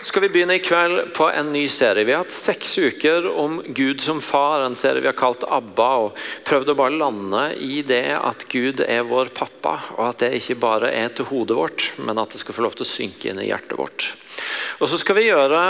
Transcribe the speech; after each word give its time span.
Skal 0.00 0.24
vi 0.24 0.28
begynne 0.32 0.56
i 0.58 0.62
kveld 0.62 1.12
på 1.16 1.26
en 1.30 1.52
ny 1.52 1.64
serie. 1.70 2.04
Vi 2.04 2.12
har 2.14 2.24
hatt 2.24 2.34
seks 2.34 2.74
uker 2.78 3.28
om 3.30 3.60
Gud 3.66 4.02
som 4.04 4.20
far, 4.20 4.64
en 4.64 4.76
serie 4.78 5.02
vi 5.02 5.08
har 5.08 5.16
kalt 5.18 5.44
ABBA. 5.46 5.90
og 6.04 6.18
Prøvd 6.48 6.72
å 6.72 6.76
bare 6.78 6.98
lande 6.98 7.44
i 7.62 7.82
det 7.86 8.16
at 8.18 8.46
Gud 8.52 8.82
er 8.84 9.06
vår 9.08 9.32
pappa, 9.36 9.78
og 9.96 10.04
at 10.10 10.24
det 10.24 10.32
ikke 10.40 10.58
bare 10.62 10.92
er 10.92 11.12
til 11.14 11.28
hodet 11.30 11.58
vårt, 11.58 11.86
men 12.02 12.20
at 12.20 12.34
det 12.34 12.42
skal 12.42 12.56
få 12.56 12.66
lov 12.66 12.76
til 12.76 12.86
å 12.86 12.92
synke 12.92 13.30
inn 13.30 13.40
i 13.42 13.48
hjertet 13.48 13.78
vårt. 13.78 14.12
Og 14.82 14.88
Så 14.90 14.98
skal 14.98 15.18
vi 15.20 15.28
gjøre 15.28 15.62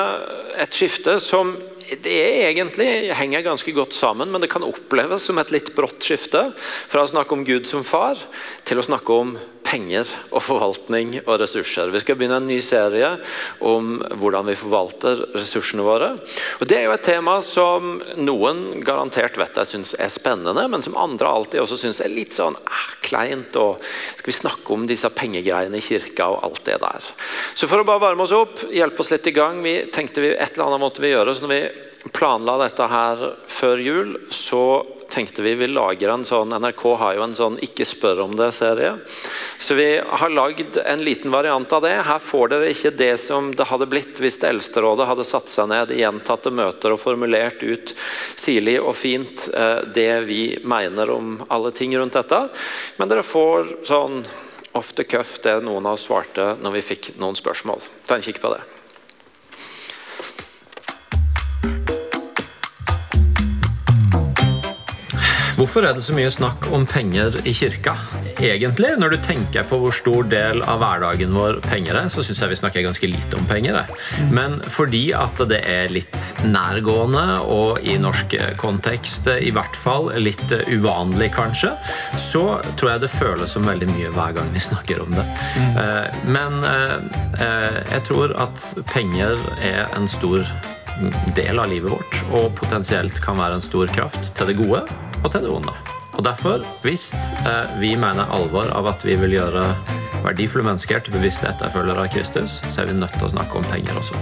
et 0.62 0.72
skifte 0.72 1.18
som 1.20 1.54
det 2.02 2.18
egentlig 2.46 3.12
henger 3.18 3.44
ganske 3.44 3.74
godt 3.76 3.92
sammen, 3.92 4.30
men 4.32 4.40
det 4.40 4.50
kan 4.52 4.64
oppleves 4.64 5.26
som 5.28 5.38
et 5.42 5.50
litt 5.52 5.74
brått 5.76 6.00
skifte. 6.02 6.46
Fra 6.56 7.04
å 7.04 7.10
snakke 7.10 7.36
om 7.36 7.44
Gud 7.44 7.68
som 7.68 7.84
far 7.84 8.20
til 8.64 8.80
å 8.80 8.86
snakke 8.86 9.12
om 9.12 9.34
penger 9.72 10.08
og 10.30 10.42
forvaltning 10.44 11.14
og 11.22 11.38
ressurser. 11.40 11.92
Vi 11.94 12.02
skal 12.02 12.18
begynne 12.18 12.38
en 12.42 12.48
ny 12.48 12.58
serie 12.64 13.14
om 13.64 13.94
hvordan 14.20 14.50
vi 14.50 14.56
forvalter 14.58 15.24
ressursene 15.32 15.84
våre. 15.86 16.12
Og 16.60 16.68
Det 16.68 16.78
er 16.78 16.86
jo 16.86 16.94
et 16.96 17.06
tema 17.06 17.38
som 17.46 17.94
noen 18.20 18.82
garantert 18.84 19.38
vet 19.40 19.56
jeg 19.62 19.70
syns 19.72 19.94
er 19.96 20.12
spennende, 20.12 20.66
men 20.68 20.84
som 20.84 20.98
andre 21.00 21.30
alltid 21.30 21.62
også 21.62 21.80
syns 21.80 22.02
er 22.04 22.12
litt 22.12 22.36
sånn 22.36 22.58
eh, 22.60 22.88
kleint. 23.04 23.56
og 23.56 23.80
Skal 24.18 24.32
vi 24.32 24.38
snakke 24.42 24.76
om 24.76 24.86
disse 24.90 25.08
pengegreiene 25.12 25.80
i 25.80 25.84
kirka 25.84 26.28
og 26.34 26.42
alt 26.44 26.64
det 26.68 26.80
der. 26.82 27.12
Så 27.54 27.68
for 27.70 27.80
å 27.80 27.88
bare 27.88 28.04
varme 28.04 28.26
oss 28.26 28.36
opp, 28.36 28.66
hjelpe 28.72 29.00
oss 29.04 29.12
litt 29.14 29.30
i 29.30 29.36
gang, 29.36 29.62
vi 29.64 29.78
tenkte 29.92 30.24
vi 30.24 30.34
et 30.34 30.52
eller 30.54 30.68
annet 30.68 30.84
måtte 30.84 31.04
vi 31.04 31.14
gjøre. 31.14 31.34
så 31.34 31.46
når 31.46 31.54
vi 31.56 31.62
planla 32.12 32.58
dette 32.64 32.88
her 32.90 33.28
før 33.46 33.78
jul, 33.78 34.16
så 34.34 34.64
tenkte 35.12 35.44
vi 35.44 35.54
vi 35.60 35.68
lager 35.68 36.12
en 36.12 36.24
sånn 36.26 36.54
NRK 36.56 36.84
har 36.98 37.16
jo 37.18 37.24
en 37.26 37.36
sånn 37.36 37.58
'ikke 37.60 37.86
spør 37.86 38.24
om 38.24 38.36
det'-serie. 38.36 38.98
Så 39.62 39.74
vi 39.74 40.02
har 40.06 40.30
lagd 40.30 40.76
en 40.76 41.04
liten 41.04 41.30
variant 41.30 41.72
av 41.72 41.82
det. 41.82 41.92
Her 42.02 42.18
får 42.18 42.48
dere 42.50 42.70
ikke 42.72 42.90
det 42.98 43.12
som 43.22 43.52
det 43.54 43.68
hadde 43.70 43.86
blitt 43.86 44.18
hvis 44.18 44.40
det 44.42 44.48
Eldsterådet 44.48 45.06
hadde 45.06 45.26
satt 45.28 45.52
seg 45.52 45.68
ned 45.70 45.92
i 45.94 46.00
gjentatte 46.00 46.50
møter 46.50 46.90
og 46.90 46.98
formulert 46.98 47.62
ut 47.62 47.94
sirlig 48.34 48.80
og 48.82 48.96
fint 48.98 49.46
eh, 49.54 49.84
det 49.94 50.10
vi 50.26 50.42
mener 50.66 51.14
om 51.14 51.36
alle 51.46 51.70
ting 51.70 51.94
rundt 51.94 52.18
dette. 52.18 52.42
Men 52.98 53.14
dere 53.14 53.22
får 53.22 53.70
sånn 53.86 54.24
off 54.74 54.96
the 54.98 55.06
cuff 55.06 55.38
det 55.46 55.60
noen 55.62 55.86
av 55.86 55.94
oss 55.94 56.10
svarte 56.10 56.56
når 56.58 56.80
vi 56.80 56.86
fikk 56.90 57.12
noen 57.22 57.38
spørsmål. 57.38 57.86
Ta 58.10 58.18
en 58.18 58.26
kikk 58.26 58.42
på 58.42 58.56
det. 58.56 58.64
Hvorfor 65.62 65.84
er 65.86 65.92
det 65.94 66.02
så 66.02 66.14
mye 66.16 66.30
snakk 66.32 66.64
om 66.74 66.82
penger 66.90 67.36
i 67.46 67.52
kirka? 67.54 67.92
Egentlig, 68.42 68.88
når 68.98 69.12
du 69.12 69.18
tenker 69.22 69.62
på 69.70 69.76
hvor 69.78 69.92
stor 69.94 70.24
del 70.26 70.58
av 70.66 70.80
hverdagen 70.82 71.30
vår 71.36 71.60
penger 71.62 72.00
er, 72.00 72.08
så 72.10 72.24
syns 72.26 72.40
jeg 72.42 72.50
vi 72.50 72.58
snakker 72.58 72.82
ganske 72.82 73.06
lite 73.06 73.38
om 73.38 73.46
penger. 73.46 73.78
Men 74.34 74.56
fordi 74.66 75.04
at 75.14 75.38
det 75.52 75.60
er 75.70 75.94
litt 75.94 76.18
nærgående, 76.42 77.38
og 77.46 77.78
i 77.86 77.94
norsk 78.02 78.34
kontekst 78.58 79.30
i 79.36 79.52
hvert 79.54 79.78
fall 79.78 80.10
litt 80.18 80.50
uvanlig, 80.66 81.30
kanskje, 81.36 81.76
så 82.18 82.58
tror 82.74 82.96
jeg 82.96 83.04
det 83.06 83.12
føles 83.14 83.54
som 83.54 83.70
veldig 83.70 83.92
mye 83.92 84.10
hver 84.18 84.34
gang 84.40 84.50
vi 84.50 84.66
snakker 84.66 85.06
om 85.06 85.14
det. 85.14 85.28
Mm. 85.54 85.80
Men 86.40 86.58
eh, 86.66 86.98
eh, 87.38 87.80
jeg 87.94 88.06
tror 88.10 88.34
at 88.48 88.66
penger 88.90 89.38
er 89.62 89.86
en 89.94 90.10
stor 90.10 90.42
del 91.36 91.58
av 91.58 91.70
livet 91.70 91.90
vårt, 91.92 92.20
og 92.34 92.52
potensielt 92.58 93.18
kan 93.24 93.40
være 93.40 93.58
en 93.58 93.64
stor 93.64 93.90
kraft 93.94 94.32
til 94.36 94.50
det 94.50 94.58
gode 94.60 94.84
og 95.22 95.28
til 95.30 95.44
det 95.44 95.50
onde. 95.50 95.74
Og 96.12 96.24
Derfor, 96.26 96.66
hvis 96.84 97.10
eh, 97.14 97.72
vi 97.80 97.94
mener 97.96 98.28
alvor 98.30 98.68
av 98.76 98.90
at 98.92 99.04
vi 99.06 99.16
vil 99.16 99.38
gjøre 99.38 99.64
verdifulle 100.22 100.66
mennesker 100.66 101.00
til 101.02 101.16
bevisste 101.16 101.48
etterfølgere 101.48 102.04
av 102.04 102.12
Kristus, 102.12 102.60
så 102.68 102.82
er 102.82 102.90
vi 102.90 102.98
nødt 102.98 103.16
til 103.16 103.26
å 103.26 103.32
snakke 103.32 103.58
om 103.58 103.66
penger 103.70 103.96
også. 103.98 104.20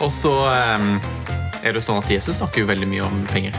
Og 0.00 0.10
så 0.14 0.34
eh, 0.52 0.86
er 1.62 1.74
det 1.74 1.82
sånn 1.84 2.00
at 2.02 2.10
Jesus 2.10 2.38
snakker 2.38 2.62
jo 2.62 2.70
veldig 2.70 2.88
mye 2.90 3.06
om 3.06 3.22
penger. 3.32 3.58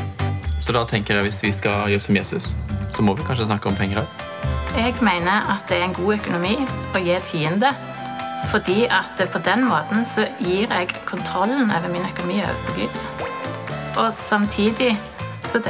Så 0.63 0.75
da 0.75 0.85
tenker 0.87 1.19
jeg 1.19 1.27
hvis 1.27 1.41
vi 1.43 1.51
skal 1.51 1.91
gjøre 1.91 2.05
som 2.05 2.15
Jesus, 2.15 2.53
så 2.95 3.03
må 3.03 3.17
vi 3.17 3.25
kanskje 3.27 3.49
snakke 3.49 3.69
om 3.71 3.75
penger 3.75 4.05
òg. 4.05 4.21
Jeg 4.73 4.95
mener 5.05 5.45
at 5.53 5.67
det 5.69 5.77
er 5.81 5.89
en 5.89 5.95
god 5.97 6.15
økonomi 6.15 6.55
å 6.95 7.01
gi 7.03 7.17
tiende. 7.27 7.73
Fordi 8.51 8.85
at 8.85 9.19
på 9.31 9.41
den 9.45 9.65
måten 9.69 10.05
så 10.05 10.27
gir 10.39 10.67
jeg 10.69 10.91
kontrollen 11.05 11.71
over 11.71 11.89
min 11.91 12.05
økonomi 12.05 12.41
over 12.43 12.59
på 12.67 12.75
Gud. 12.81 13.05
Og 13.97 14.13
samtidig 14.17 14.93
så 15.43 15.61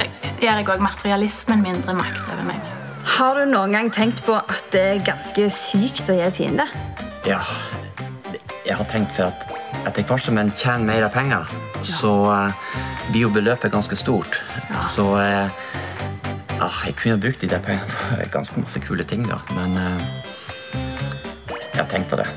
gjør 0.41 0.59
jeg 0.59 0.69
òg 0.69 0.83
materialismen 0.83 1.63
mindre 1.63 1.95
makt 1.97 2.25
over 2.31 2.45
meg. 2.47 2.73
Har 3.17 3.35
du 3.39 3.45
noen 3.51 3.75
gang 3.75 3.91
tenkt 3.93 4.23
på 4.25 4.35
at 4.39 4.69
det 4.71 4.81
er 4.81 5.05
ganske 5.05 5.49
sykt 5.51 6.09
å 6.09 6.15
gi 6.17 6.29
tiende? 6.37 6.67
Ja, 7.27 7.41
jeg 8.63 8.77
har 8.79 8.87
tenkt 8.87 9.11
for 9.15 9.27
at 9.27 9.47
etter 9.87 10.05
hvert 10.07 10.23
som 10.23 10.39
en 10.39 10.51
tjener 10.55 10.87
mer 10.87 11.07
penger, 11.11 11.49
ja. 11.51 11.83
så 11.83 12.13
uh, 12.31 12.71
blir 13.09 13.25
jo 13.25 13.33
beløpet 13.35 13.73
ganske 13.73 13.97
stort. 13.99 14.39
Ja. 14.69 14.83
Så 14.87 15.09
uh, 15.19 15.51
uh, 16.61 16.79
jeg 16.87 16.95
kunne 17.01 17.19
brukt 17.19 17.43
de 17.43 17.51
der 17.51 17.63
pengene 17.63 17.91
på 17.91 18.21
ganske 18.37 18.63
masse 18.63 18.79
kule 18.83 19.03
ting, 19.03 19.27
da. 19.27 19.41
Men 19.57 19.77
eh, 19.77 20.07
jeg 21.73 21.81
har 21.81 21.91
tenkt 21.91 22.09
på 22.09 22.21
det. 22.21 22.29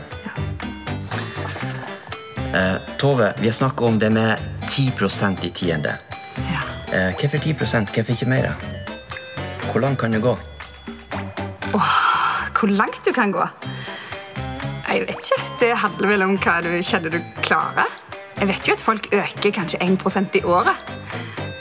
Ja. 2.56 2.78
Tove, 2.96 3.34
vi 3.40 3.50
har 3.50 3.56
snakka 3.56 3.84
om 3.84 3.98
det 4.00 4.08
med 4.10 4.40
10% 4.64 5.44
i 5.44 5.50
tiende. 5.50 5.98
Eh, 6.92 7.12
hvorfor 7.20 7.38
10% 7.38 7.90
Hvorfor 7.92 8.12
ikke 8.12 8.26
mer? 8.26 8.52
Hvor 9.72 9.80
langt 9.80 9.98
kan 9.98 10.12
det 10.12 10.22
gå? 10.22 10.38
Åh, 11.74 11.96
hvor 12.58 12.68
langt 12.68 13.04
du 13.04 13.12
kan 13.12 13.32
gå? 13.32 13.48
Jeg 14.88 15.00
vet 15.00 15.08
ikke. 15.10 15.42
Det 15.60 15.76
handler 15.76 16.08
vel 16.08 16.22
om 16.22 16.36
hva 16.38 16.60
du 16.64 16.70
kjenner 16.82 17.12
du 17.12 17.20
klarer. 17.42 17.90
Jeg 18.38 18.48
vet 18.48 18.68
jo 18.68 18.76
at 18.76 18.84
folk 18.84 19.08
øker 19.12 19.50
kanskje 19.50 19.82
1% 19.82 20.38
i 20.40 20.42
året. 20.44 20.76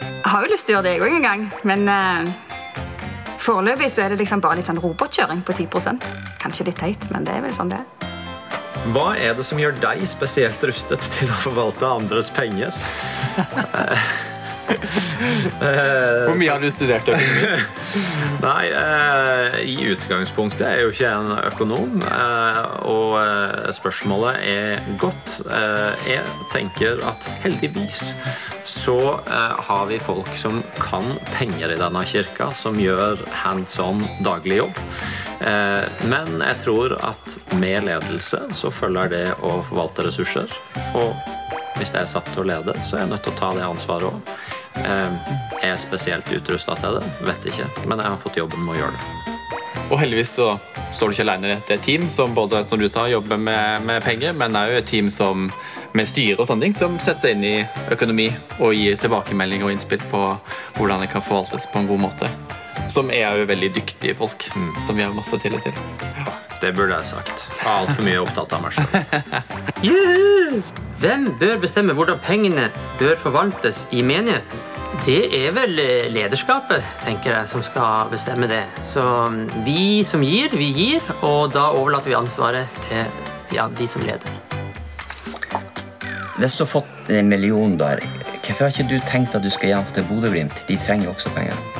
Jeg 0.06 0.32
har 0.32 0.46
jo 0.46 0.52
lyst 0.52 0.66
til 0.66 0.76
å 0.76 0.78
gjøre 0.78 0.88
det 0.88 0.94
jeg 0.96 1.04
òg 1.06 1.16
en 1.16 1.28
gang, 1.28 1.44
men 1.64 1.90
uh, 1.90 3.36
foreløpig 3.40 3.92
så 3.92 4.06
er 4.06 4.14
det 4.14 4.24
liksom 4.24 4.42
bare 4.42 4.60
litt 4.60 4.70
sånn 4.72 4.82
robotkjøring 4.82 5.44
på 5.46 5.54
10% 5.54 6.08
Kanskje 6.42 6.70
litt 6.70 6.80
teit, 6.80 7.10
men 7.12 7.26
det 7.26 7.38
er 7.38 7.46
vel 7.46 7.54
sånn 7.56 7.72
det 7.74 7.82
er. 7.82 8.15
Hva 8.94 9.16
er 9.18 9.34
det 9.34 9.46
som 9.48 9.58
gjør 9.58 9.74
deg 9.82 10.04
spesielt 10.10 10.62
rustet 10.68 11.02
til 11.16 11.32
å 11.32 11.42
forvalte 11.42 11.90
andres 11.90 12.30
penger? 12.34 12.76
Hvor 14.66 16.36
mye 16.38 16.52
har 16.52 16.62
du 16.62 16.70
studert 16.74 17.10
økonomi? 17.10 17.60
Nei, 18.46 18.66
eh, 18.76 19.58
I 19.72 19.76
utgangspunktet 19.94 20.66
er 20.68 20.80
jeg 20.80 20.86
jo 20.86 20.94
ikke 20.94 21.12
en 21.12 21.32
økonom. 21.48 22.02
Eh, 22.04 22.60
og 22.90 23.16
eh, 23.22 23.70
spørsmålet 23.76 24.42
er 24.52 24.90
godt. 25.02 25.40
Eh, 25.48 26.10
jeg 26.16 26.36
tenker 26.54 27.02
at 27.08 27.30
heldigvis 27.46 28.12
så 28.66 28.98
eh, 29.24 29.56
har 29.70 29.86
vi 29.90 30.02
folk 30.02 30.34
som 30.38 30.62
kan 30.82 31.16
penger 31.34 31.74
i 31.74 31.80
denne 31.80 32.04
kirka, 32.10 32.52
som 32.58 32.80
gjør 32.82 33.24
hands 33.46 33.80
on 33.82 34.04
daglig 34.26 34.60
jobb. 34.64 34.82
Eh, 35.46 35.86
men 36.12 36.38
jeg 36.42 36.62
tror 36.66 36.98
at 37.06 37.40
med 37.62 37.88
ledelse 37.88 38.44
så 38.56 38.74
følger 38.74 39.14
det 39.14 39.26
å 39.42 39.60
forvalte 39.66 40.10
ressurser. 40.10 40.52
Og 40.98 41.16
hvis 41.78 41.94
jeg 41.94 42.02
er 42.02 42.10
satt 42.10 42.28
til 42.32 42.44
å 42.44 42.48
lede, 42.48 42.76
så 42.84 42.98
er 42.98 43.06
jeg 43.06 43.12
nødt 43.14 43.26
til 43.28 43.36
å 43.36 43.40
ta 43.40 43.52
det 43.58 43.66
ansvaret 43.68 44.10
òg. 44.10 44.34
Eh, 44.82 45.32
er 45.62 45.70
jeg 45.74 45.84
spesielt 45.84 46.32
utrusta 46.32 46.76
til 46.80 47.00
det? 47.00 47.06
Vet 47.28 47.48
ikke. 47.52 47.70
Men 47.86 48.04
jeg 48.04 48.14
har 48.14 48.20
fått 48.22 48.40
jobben 48.40 48.66
med 48.66 48.76
å 48.76 48.82
gjøre 48.84 49.00
det. 49.00 49.34
Og 49.86 50.00
heldigvis 50.02 50.34
så 50.38 50.56
står 50.96 51.12
du 51.12 51.16
ikke 51.16 51.26
alene 51.28 51.52
er 51.52 51.60
et 51.76 51.84
team 51.86 52.08
som 52.10 52.34
både 52.34 52.64
som 52.66 52.82
du 52.82 52.88
sa, 52.90 53.06
jobber 53.12 53.38
med, 53.38 53.86
med 53.86 54.04
penger, 54.04 54.34
men 54.34 54.58
òg 54.58 54.80
et 54.80 54.90
team 54.90 55.12
som 55.14 55.50
med 55.96 56.10
styre 56.10 56.42
og 56.42 56.50
sånne 56.50 56.68
ting, 56.68 56.76
som 56.76 56.98
setter 57.00 57.28
seg 57.28 57.38
inn 57.38 57.46
i 57.48 57.56
økonomi 57.94 58.28
og 58.60 58.76
gir 58.76 58.98
tilbakemelding 59.00 59.64
og 59.64 59.76
innspill 59.76 60.02
på 60.12 60.24
hvordan 60.80 61.06
det 61.06 61.12
kan 61.14 61.24
forvaltes 61.24 61.70
på 61.72 61.84
en 61.84 61.92
god 61.92 62.04
måte. 62.08 62.32
Som 62.92 63.14
er 63.14 63.40
jo 63.40 63.48
veldig 63.50 63.72
dyktige 63.78 64.18
folk, 64.18 64.50
mm. 64.56 64.74
som 64.86 64.98
vi 64.98 65.06
har 65.06 65.16
masse 65.16 65.40
tillit 65.42 65.64
til. 65.66 65.80
Ja, 66.20 66.34
det 66.66 66.74
burde 66.74 66.96
jeg 66.98 67.06
sagt. 67.06 67.50
Jeg 67.60 67.68
er 67.70 67.84
altfor 67.84 68.06
mye 68.08 68.22
opptatt 68.24 68.54
av 68.56 68.64
meg 68.64 68.74
sjøl. 68.74 70.62
Hvem 71.04 71.28
bør 71.38 71.60
bestemme 71.62 71.94
hvordan 71.94 72.22
pengene 72.24 72.70
bør 72.98 73.20
forvaltes 73.22 73.84
i 73.94 74.02
menigheten? 74.02 74.72
Det 75.06 75.28
er 75.36 75.52
vel 75.54 75.78
eh, 75.82 76.08
lederskapet, 76.10 76.86
tenker 77.04 77.34
jeg, 77.34 77.50
som 77.52 77.62
skal 77.66 78.10
bestemme 78.10 78.48
det. 78.50 78.64
Så 78.88 79.04
mm, 79.04 79.66
vi 79.66 80.02
som 80.08 80.24
gir, 80.24 80.56
vi 80.56 80.72
gir, 80.74 81.06
og 81.20 81.52
da 81.54 81.68
overlater 81.76 82.14
vi 82.14 82.18
ansvaret 82.18 82.80
til 82.88 83.04
ja, 83.54 83.68
de 83.68 83.90
som 83.90 84.06
leder. 84.08 84.32
Hvis 86.40 86.56
du 86.58 86.64
har 86.64 86.72
fått 86.78 87.12
en 87.14 87.30
million 87.30 87.78
der, 87.78 88.02
hvorfor 88.40 88.66
har 88.66 88.74
ikke 88.74 88.90
du 88.90 88.98
tenkt 89.06 89.36
at 89.36 89.44
du 89.44 89.52
skal 89.54 89.74
gi 89.74 89.76
den 89.76 89.98
til 90.00 90.08
Bodø-Glimt? 90.10 90.64
De 90.70 90.80
trenger 90.80 91.12
jo 91.12 91.18
også 91.18 91.36
penger. 91.36 91.75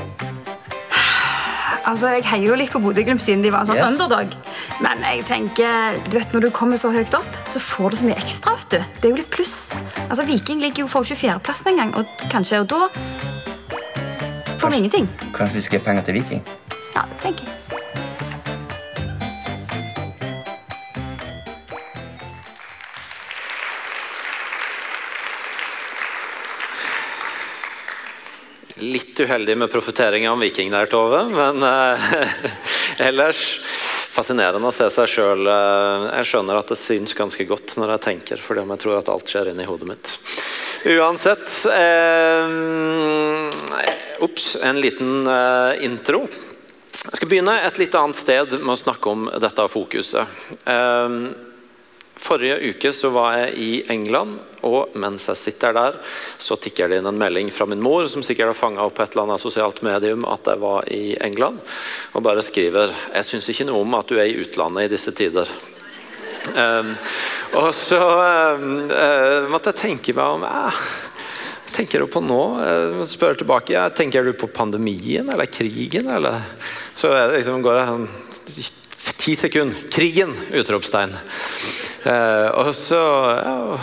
Altså, 1.86 2.10
Jeg 2.16 2.26
heier 2.26 2.50
jo 2.50 2.56
litt 2.58 2.72
på 2.74 2.82
Bodø-Glimt 2.82 3.22
siden 3.22 3.44
de 3.46 3.52
var 3.54 3.62
en 3.62 3.70
sånn 3.70 3.78
yes. 3.78 3.92
underdog. 3.94 4.34
Men 4.82 5.04
jeg 5.06 5.26
tenker, 5.30 6.00
du 6.10 6.18
vet, 6.18 6.34
når 6.34 6.48
du 6.48 6.50
kommer 6.56 6.80
så 6.82 6.90
høyt 6.94 7.14
opp, 7.18 7.38
så 7.50 7.62
får 7.62 7.94
du 7.94 8.00
så 8.02 8.08
mye 8.10 8.18
ekstra. 8.18 8.56
vet 8.58 8.74
du. 8.74 8.80
Det 9.02 9.10
er 9.10 9.14
jo 9.14 9.20
litt 9.22 9.32
pluss. 9.34 9.56
Altså, 10.08 10.26
Viking 10.26 10.64
ligger 10.66 10.86
jo 10.86 10.90
for 10.92 11.06
24.-plassen 11.06 11.74
en 11.76 11.84
gang, 11.84 11.94
og 12.02 12.26
kanskje, 12.34 12.64
og 12.64 12.72
da 12.74 12.90
får 14.58 14.72
vi 14.72 14.82
ingenting. 14.82 15.10
Kanskje 15.36 15.60
vi 15.60 15.68
skal 15.68 15.80
gi 15.80 15.86
penger 15.86 16.10
til 16.10 16.20
Viking? 16.22 16.44
Ja, 16.96 17.06
tenker 17.22 17.46
jeg. 17.46 17.65
Litt 29.16 29.30
uheldig 29.30 29.58
med 29.58 29.72
profeteringa 29.72 30.32
om 30.32 30.40
Viking 30.40 30.72
der, 30.72 30.86
Tove. 30.92 31.24
Men 31.32 31.64
eh, 31.64 32.00
ellers 33.08 33.62
fascinerende 34.12 34.68
å 34.68 34.74
se 34.76 34.90
seg 34.92 35.08
sjøl. 35.08 35.48
Eh, 35.48 36.08
jeg 36.20 36.28
skjønner 36.32 36.60
at 36.60 36.74
det 36.74 36.78
syns 36.80 37.16
ganske 37.16 37.46
godt 37.48 37.78
når 37.80 37.96
jeg 37.96 38.04
tenker, 38.10 38.44
fordi 38.44 38.66
om 38.66 38.74
jeg 38.76 38.82
tror 38.84 39.00
at 39.00 39.12
alt 39.14 39.32
skjer 39.32 39.54
inni 39.54 39.68
hodet 39.70 39.88
mitt. 39.88 40.12
Uansett 40.98 41.48
eh, 41.72 42.44
en 44.68 44.84
liten 44.84 45.24
eh, 45.32 45.86
intro. 45.88 46.26
Jeg 47.06 47.16
skal 47.16 47.32
begynne 47.32 47.56
et 47.64 47.80
litt 47.80 47.96
annet 47.96 48.20
sted 48.20 48.58
med 48.60 48.74
å 48.76 48.80
snakke 48.84 49.16
om 49.16 49.30
dette 49.40 49.70
fokuset. 49.72 50.28
Eh, 50.68 51.20
Forrige 52.16 52.72
uke 52.72 52.92
så 52.96 53.10
var 53.12 53.36
jeg 53.38 53.56
i 53.60 53.72
England, 53.92 54.38
og 54.66 54.96
mens 54.98 55.28
jeg 55.30 55.38
sitter 55.38 55.76
der, 55.76 55.98
så 56.42 56.56
tikker 56.58 56.90
det 56.90 57.02
inn 57.02 57.10
en 57.10 57.20
melding 57.20 57.52
fra 57.54 57.68
min 57.70 57.84
mor, 57.84 58.08
som 58.10 58.24
sikkert 58.24 58.54
har 58.54 58.58
fanga 58.58 58.86
opp 58.88 59.02
et 59.04 59.14
eller 59.14 59.28
annet 59.28 59.44
sosialt 59.44 59.82
medium 59.86 60.24
at 60.32 60.48
jeg 60.48 60.62
var 60.64 60.88
i 60.96 61.18
England, 61.22 61.60
og 62.14 62.24
bare 62.26 62.44
skriver 62.46 62.94
'Jeg 63.14 63.26
syns 63.26 63.50
ikke 63.50 63.68
noe 63.68 63.82
om 63.82 63.96
at 64.00 64.08
du 64.08 64.16
er 64.16 64.32
i 64.32 64.40
utlandet 64.42 64.86
i 64.86 64.94
disse 64.96 65.12
tider'. 65.12 65.52
Um, 66.56 66.96
og 67.58 67.74
så 67.74 68.00
um, 68.54 68.78
uh, 68.86 69.50
måtte 69.50 69.74
jeg 69.74 69.82
tenke 69.82 70.14
meg 70.14 70.26
om 70.38 70.44
uh, 70.46 70.78
tenker 71.74 72.00
du 72.00 72.08
på 72.08 72.22
nå? 72.22 72.42
Spør 73.10 73.34
tilbake, 73.34 73.74
ja, 73.74 73.90
Tenker 73.90 74.24
du 74.24 74.32
på 74.34 74.48
pandemien 74.48 75.28
eller 75.28 75.50
krigen? 75.50 76.08
Eller? 76.08 76.40
Så 76.96 77.10
liksom 77.34 77.66
går 77.66 77.80
det 77.80 77.88
sånn 77.90 78.08
ti 79.18 79.36
sekunder. 79.36 79.90
Krigen! 79.92 80.36
Utropstegn. 80.54 81.18
Eh, 82.06 82.48
og 82.62 82.70
så 82.78 83.02
ja, 83.42 83.78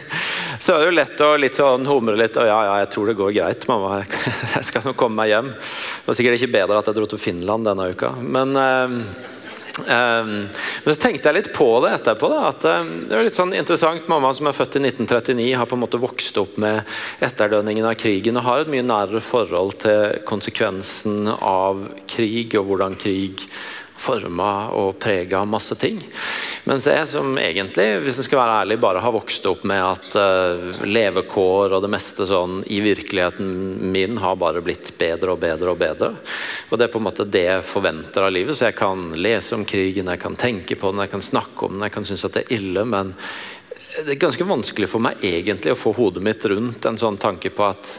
så 0.62 0.74
er 0.74 0.82
det 0.82 0.88
jo 0.90 0.96
lett 0.98 1.22
å 1.24 1.32
litt 1.40 1.56
sånn 1.56 1.88
humre 1.88 2.18
litt. 2.20 2.36
og 2.36 2.48
ja, 2.48 2.58
ja, 2.68 2.78
jeg 2.82 2.92
tror 2.92 3.08
det 3.08 3.18
går 3.20 3.36
greit, 3.38 3.68
mamma. 3.70 4.02
Jeg 4.56 4.68
skal 4.68 4.88
nok 4.88 4.98
komme 5.00 5.22
meg 5.22 5.32
hjem. 5.32 5.52
Det 5.56 6.08
var 6.10 6.18
sikkert 6.18 6.40
ikke 6.40 6.56
bedre 6.58 6.82
at 6.82 6.90
jeg 6.90 6.98
dro 6.98 7.06
til 7.08 7.22
Finland 7.22 7.64
denne 7.64 7.88
uka. 7.94 8.12
Men, 8.20 8.52
eh, 8.60 8.96
eh, 9.86 10.32
men 10.84 10.90
så 10.90 10.98
tenkte 11.00 11.30
jeg 11.30 11.38
litt 11.38 11.50
på 11.56 11.68
det 11.84 11.94
etterpå. 11.96 12.28
Da, 12.28 12.40
at 12.50 12.68
det 13.08 13.16
er 13.16 13.24
litt 13.24 13.38
sånn 13.38 13.56
interessant. 13.56 14.08
Mamma 14.12 14.34
som 14.36 14.50
er 14.50 14.56
født 14.58 14.76
i 14.76 14.84
1939, 14.84 15.50
har 15.56 15.70
på 15.70 15.78
en 15.78 15.84
måte 15.86 16.02
vokst 16.02 16.40
opp 16.42 16.58
med 16.60 16.82
etterdønningen 17.24 17.88
av 17.88 17.96
krigen 17.96 18.40
og 18.40 18.48
har 18.50 18.64
et 18.64 18.72
mye 18.74 18.84
nærere 18.84 19.24
forhold 19.24 19.78
til 19.86 20.18
konsekvensen 20.28 21.30
av 21.38 21.86
krig 22.10 22.58
og 22.60 22.68
hvordan 22.68 23.00
krig 23.00 23.46
forma 24.02 24.52
og 24.76 24.98
prega 25.02 25.44
masse 25.48 25.76
ting. 25.80 26.00
Mens 26.62 26.84
jeg 26.86 27.06
som 27.10 27.32
egentlig, 27.42 27.84
hvis 28.04 28.20
jeg 28.20 28.28
skal 28.28 28.38
være 28.38 28.58
ærlig, 28.60 28.76
bare 28.78 29.00
har 29.02 29.14
vokst 29.14 29.46
opp 29.50 29.64
med 29.66 29.82
at 29.82 30.12
uh, 30.14 30.84
levekår 30.86 31.74
og 31.74 31.82
det 31.82 31.90
meste 31.90 32.26
sånn 32.28 32.60
i 32.70 32.78
virkeligheten 32.84 33.48
min 33.90 34.20
har 34.22 34.38
bare 34.38 34.62
blitt 34.62 34.92
bedre 35.00 35.34
og 35.34 35.40
bedre 35.42 35.72
og 35.72 35.80
bedre. 35.80 36.12
Og 36.70 36.78
det 36.78 36.86
er 36.86 36.92
på 36.92 37.00
en 37.02 37.06
måte 37.08 37.26
det 37.26 37.42
jeg 37.48 37.64
forventer 37.66 38.28
av 38.28 38.30
livet. 38.30 38.54
Så 38.54 38.68
jeg 38.68 38.78
kan 38.78 39.08
lese 39.18 39.58
om 39.58 39.66
krigen, 39.66 40.12
jeg 40.14 40.22
kan 40.22 40.38
tenke 40.38 40.78
på 40.78 40.92
den, 40.92 41.02
jeg 41.02 41.14
kan 41.16 41.26
snakke 41.32 41.66
om 41.66 41.74
den, 41.74 41.88
jeg 41.88 41.96
kan 41.96 42.06
synes 42.06 42.28
at 42.28 42.38
det 42.38 42.44
er 42.44 42.54
ille. 42.60 42.86
men 42.86 43.10
det 43.92 44.14
er 44.14 44.22
ganske 44.22 44.46
vanskelig 44.48 44.88
for 44.88 45.04
meg 45.04 45.20
egentlig 45.26 45.74
å 45.74 45.76
få 45.76 45.90
hodet 45.98 46.22
mitt 46.24 46.46
rundt 46.48 46.86
en 46.88 46.96
sånn 46.96 47.18
tanke 47.20 47.50
på 47.52 47.66
at 47.66 47.98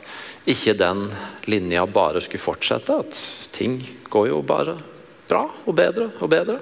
ikke 0.49 0.73
den 0.79 1.03
linja 1.51 1.83
bare 1.85 2.23
skulle 2.23 2.41
fortsette. 2.41 2.95
At 3.03 3.19
ting 3.53 3.77
går 4.09 4.31
jo 4.31 4.39
bare 4.41 4.79
bra 5.27 5.43
og 5.67 5.75
bedre 5.77 6.09
og 6.19 6.31
bedre. 6.31 6.61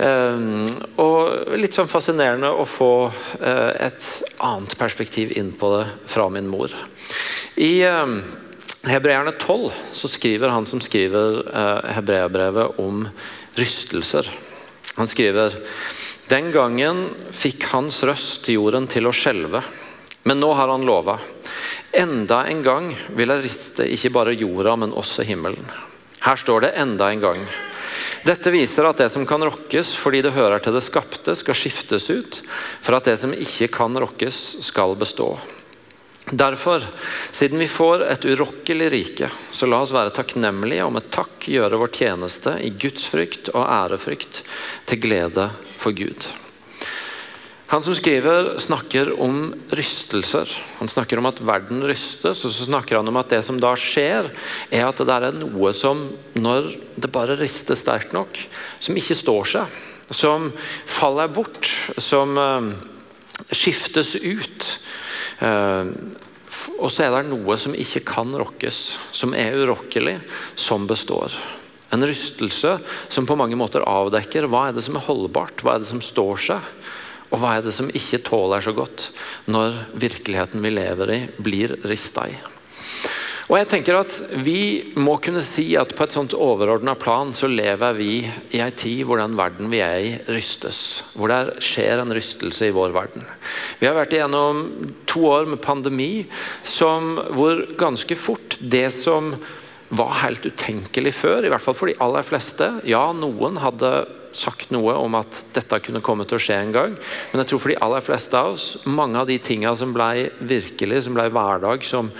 Um, 0.00 0.64
og 0.96 1.56
litt 1.60 1.76
sånn 1.76 1.90
fascinerende 1.90 2.48
å 2.56 2.64
få 2.64 2.92
uh, 3.10 3.72
et 3.76 4.06
annet 4.40 4.76
perspektiv 4.80 5.34
inn 5.36 5.50
på 5.52 5.74
det 5.74 5.82
fra 6.08 6.28
min 6.32 6.48
mor. 6.48 6.72
I 7.60 7.82
um, 7.84 8.22
Hebreerne 8.88 9.34
12 9.36 9.66
så 9.92 10.08
skriver 10.08 10.54
han 10.54 10.64
som 10.64 10.80
skriver 10.80 11.42
uh, 11.44 11.90
hebreerbrevet 11.98 12.80
om 12.80 13.04
rystelser. 13.60 14.30
Han 14.96 15.10
skriver 15.10 15.58
den 16.30 16.48
gangen 16.54 17.10
fikk 17.36 17.68
hans 17.74 18.00
røst 18.06 18.48
jorden 18.48 18.88
til 18.88 19.10
å 19.10 19.12
skjelve, 19.12 19.60
men 20.24 20.40
nå 20.40 20.54
har 20.56 20.72
han 20.72 20.86
lova. 20.86 21.18
Enda 21.92 22.44
en 22.48 22.62
gang 22.64 22.92
vil 23.18 23.34
jeg 23.34 23.44
riste 23.44 23.88
ikke 23.90 24.14
bare 24.14 24.36
jorda, 24.38 24.78
men 24.80 24.96
også 24.96 25.26
himmelen. 25.28 25.66
Her 26.24 26.40
står 26.40 26.64
det 26.64 26.76
enda 26.78 27.10
en 27.10 27.24
gang. 27.24 27.44
Dette 28.26 28.52
viser 28.52 28.84
at 28.84 29.00
det 29.00 29.08
som 29.12 29.24
kan 29.28 29.42
rokkes 29.44 29.94
fordi 29.96 30.20
det 30.26 30.34
hører 30.36 30.60
til 30.60 30.76
det 30.76 30.84
skapte, 30.84 31.34
skal 31.38 31.56
skiftes 31.56 32.10
ut, 32.12 32.42
for 32.82 32.98
at 32.98 33.08
det 33.08 33.16
som 33.22 33.32
ikke 33.32 33.70
kan 33.72 33.96
rokkes, 33.96 34.60
skal 34.66 34.96
bestå. 35.00 35.32
Derfor, 36.30 36.84
siden 37.34 37.58
vi 37.58 37.66
får 37.66 38.04
et 38.06 38.24
urokkelig 38.28 38.90
rike, 38.92 39.30
så 39.50 39.66
la 39.66 39.80
oss 39.82 39.94
være 39.94 40.12
takknemlige 40.14 40.84
og 40.86 40.92
med 40.94 41.08
takk 41.10 41.48
gjøre 41.50 41.80
vår 41.80 41.90
tjeneste 41.96 42.54
i 42.62 42.70
Guds 42.70 43.08
frykt 43.10 43.50
og 43.54 43.64
ærefrykt, 43.64 44.44
til 44.86 45.02
glede 45.02 45.48
for 45.80 45.96
Gud. 45.96 46.28
Han 47.70 47.82
som 47.82 47.94
skriver, 47.94 48.56
snakker 48.58 49.12
om 49.22 49.52
rystelser. 49.70 50.50
Han 50.80 50.88
snakker 50.90 51.20
om 51.20 51.28
at 51.30 51.38
verden 51.38 51.84
rystes, 51.86 52.42
og 52.42 52.50
så 52.50 52.66
snakker 52.66 52.98
han 52.98 53.06
om 53.06 53.18
at 53.20 53.30
det 53.30 53.44
som 53.46 53.60
da 53.62 53.76
skjer, 53.78 54.26
er 54.74 54.88
at 54.88 54.98
det 55.06 55.14
er 55.14 55.36
noe 55.38 55.70
som, 55.76 56.08
når 56.34 56.66
det 56.98 57.12
bare 57.14 57.38
rister 57.38 57.78
sterkt 57.78 58.10
nok, 58.16 58.42
som 58.82 58.98
ikke 58.98 59.14
står 59.14 59.52
seg. 59.52 59.78
Som 60.10 60.50
faller 60.90 61.30
bort, 61.30 61.70
som 62.02 62.34
uh, 62.34 62.72
skiftes 63.54 64.16
ut. 64.18 64.66
Uh, 65.38 65.94
og 66.82 66.90
så 66.90 67.06
er 67.06 67.14
det 67.20 67.28
noe 67.30 67.54
som 67.54 67.78
ikke 67.78 68.02
kan 68.16 68.34
rokkes, 68.34 68.80
som 69.14 69.30
er 69.38 69.54
urokkelig, 69.62 70.18
som 70.58 70.90
består. 70.90 71.38
En 71.94 72.02
rystelse 72.02 72.80
som 73.06 73.30
på 73.30 73.38
mange 73.38 73.54
måter 73.58 73.86
avdekker 73.86 74.50
hva 74.50 74.66
er 74.68 74.74
det 74.74 74.82
som 74.82 74.98
er 74.98 75.06
holdbart, 75.06 75.62
hva 75.62 75.76
er 75.76 75.84
det 75.84 75.94
som 75.94 76.02
står 76.02 76.50
seg. 76.50 76.74
Og 77.30 77.38
hva 77.38 77.56
er 77.56 77.66
det 77.66 77.74
som 77.74 77.90
ikke 77.90 78.22
tåler 78.26 78.62
så 78.64 78.74
godt 78.74 79.10
når 79.50 79.84
virkeligheten 79.94 80.62
vi 80.64 80.72
lever 80.74 81.14
i, 81.14 81.20
blir 81.38 81.76
rista 81.86 82.26
i? 82.30 82.38
Og 83.50 83.56
jeg 83.58 83.66
tenker 83.66 83.96
at 83.98 84.16
Vi 84.46 84.92
må 85.02 85.16
kunne 85.22 85.42
si 85.42 85.72
at 85.78 85.90
på 85.98 86.06
et 86.06 86.14
sånt 86.14 86.36
overordna 86.38 86.94
plan 86.98 87.32
så 87.34 87.50
lever 87.50 87.96
vi 87.98 88.12
i 88.54 88.60
en 88.62 88.76
tid 88.78 89.02
hvor 89.06 89.18
den 89.18 89.34
verden 89.38 89.70
vi 89.72 89.80
er 89.82 89.96
i, 89.98 90.12
rystes. 90.30 91.02
Hvor 91.18 91.32
det 91.32 91.58
skjer 91.66 92.02
en 92.02 92.14
rystelse 92.14 92.68
i 92.68 92.74
vår 92.74 92.94
verden. 92.94 93.26
Vi 93.80 93.88
har 93.88 93.98
vært 93.98 94.14
igjennom 94.14 94.68
to 95.10 95.26
år 95.32 95.50
med 95.50 95.62
pandemi 95.64 96.28
som, 96.62 97.16
hvor 97.34 97.64
ganske 97.80 98.18
fort 98.18 98.54
det 98.62 98.86
som 98.94 99.34
var 99.90 100.20
helt 100.22 100.46
utenkelig 100.46 101.12
før, 101.18 101.44
i 101.44 101.50
hvert 101.50 101.64
fall 101.64 101.76
for 101.76 101.90
de 101.90 101.98
aller 102.02 102.26
fleste 102.26 102.68
Ja, 102.86 103.10
noen 103.16 103.58
hadde 103.58 103.90
sagt 104.36 104.70
noe 104.70 104.94
om 104.94 105.16
at 105.18 105.40
dette 105.56 105.80
kunne 105.82 106.02
komme 106.04 106.26
til 106.28 106.38
å 106.38 106.42
skje 106.42 106.60
en 106.62 106.74
gang. 106.74 106.92
Men 107.32 107.42
jeg 107.42 107.50
tror 107.50 107.62
for 107.64 107.72
de 107.72 107.80
aller 107.82 108.04
fleste 108.04 108.38
av 108.38 108.52
oss, 108.54 108.66
mange 108.86 109.18
av 109.18 109.26
de 109.26 109.40
tingene 109.42 109.74
som 109.78 109.94
ble 109.94 110.28
virkelig, 110.38 111.02
som 111.06 111.16
ble 111.16 111.26
hverdag, 111.34 111.82
som 111.86 112.12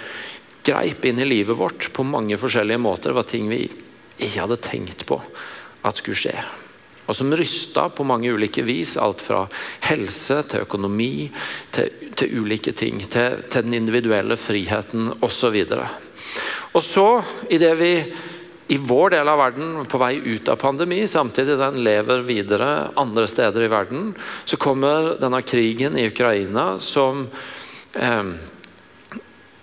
greip 0.67 1.07
inn 1.07 1.23
i 1.23 1.29
livet 1.29 1.57
vårt 1.57 1.87
på 1.95 2.05
mange 2.07 2.39
forskjellige 2.41 2.83
måter, 2.83 3.15
var 3.15 3.29
ting 3.31 3.47
vi 3.50 3.62
ikke 4.19 4.43
hadde 4.43 4.59
tenkt 4.67 5.07
på 5.09 5.21
at 5.87 6.03
skulle 6.03 6.19
skje. 6.19 6.35
Og 7.11 7.17
som 7.17 7.33
rysta 7.35 7.89
på 7.91 8.05
mange 8.07 8.31
ulike 8.31 8.62
vis. 8.62 8.95
Alt 9.00 9.23
fra 9.25 9.45
helse 9.89 10.37
til 10.47 10.62
økonomi 10.62 11.27
til, 11.75 11.91
til 12.15 12.37
ulike 12.39 12.75
ting. 12.77 13.00
Til, 13.11 13.41
til 13.50 13.67
den 13.67 13.75
individuelle 13.81 14.39
friheten 14.39 15.11
osv. 15.19 15.57
Og 16.73 16.85
så, 16.85 17.07
idet 17.51 17.73
vi 17.81 17.95
i 18.71 18.79
vår 18.79 19.17
del 19.17 19.29
av 19.29 19.41
verden 19.41 19.81
på 19.91 19.99
vei 19.99 20.13
ut 20.23 20.49
av 20.49 20.61
pandemi, 20.61 21.03
samtidig 21.11 21.57
den 21.59 21.81
lever 21.83 22.23
videre 22.23 22.71
andre 23.01 23.27
steder 23.29 23.67
i 23.67 23.73
verden, 23.73 24.13
så 24.45 24.59
kommer 24.63 25.17
denne 25.19 25.43
krigen 25.43 25.99
i 25.99 26.07
Ukraina 26.07 26.77
som 26.79 27.25
eh, 27.99 28.31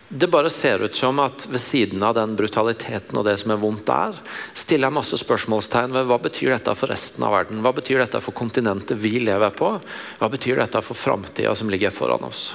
det 0.10 0.28
bare 0.28 0.50
ser 0.52 0.84
ut 0.84 0.96
som 0.96 1.20
at 1.20 1.48
ved 1.52 1.60
siden 1.60 2.04
av 2.04 2.16
den 2.16 2.36
brutaliteten 2.36 3.16
og 3.20 3.26
det 3.28 3.38
som 3.40 3.52
er 3.52 3.64
vondt 3.64 3.88
der, 3.88 4.20
stiller 4.56 4.88
jeg 4.88 4.98
masse 5.00 5.24
spørsmålstegn 5.24 5.96
ved 5.96 6.08
hva 6.08 6.20
betyr 6.28 6.58
dette 6.58 6.76
for 6.80 6.92
resten 6.92 7.24
av 7.28 7.36
verden? 7.36 7.64
Hva 7.64 7.74
betyr 7.76 8.04
dette 8.04 8.22
for 8.24 8.36
kontinentet 8.36 9.00
vi 9.00 9.18
lever 9.24 9.56
på? 9.56 9.74
Hva 10.20 10.32
betyr 10.32 10.60
dette 10.64 10.84
for 10.84 11.00
framtida 11.00 11.56
som 11.56 11.72
ligger 11.72 11.96
foran 11.96 12.28
oss? 12.28 12.54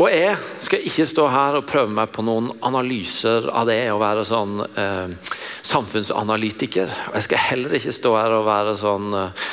Og 0.00 0.10
jeg 0.10 0.34
skal 0.64 0.86
ikke 0.88 1.06
stå 1.06 1.28
her 1.30 1.58
og 1.60 1.68
prøve 1.68 1.92
meg 1.94 2.10
på 2.14 2.24
noen 2.26 2.50
analyser 2.66 3.46
av 3.52 3.68
det 3.70 3.82
å 3.92 4.00
være 4.02 4.24
sånn 4.26 4.58
eh, 4.66 5.14
samfunnsanalytiker. 5.62 6.90
Og 7.10 7.18
jeg 7.18 7.28
skal 7.28 7.46
heller 7.50 7.78
ikke 7.78 7.94
stå 7.94 8.14
her 8.18 8.34
og 8.40 8.48
være 8.48 8.74
sånn 8.80 9.14
eh, 9.20 9.48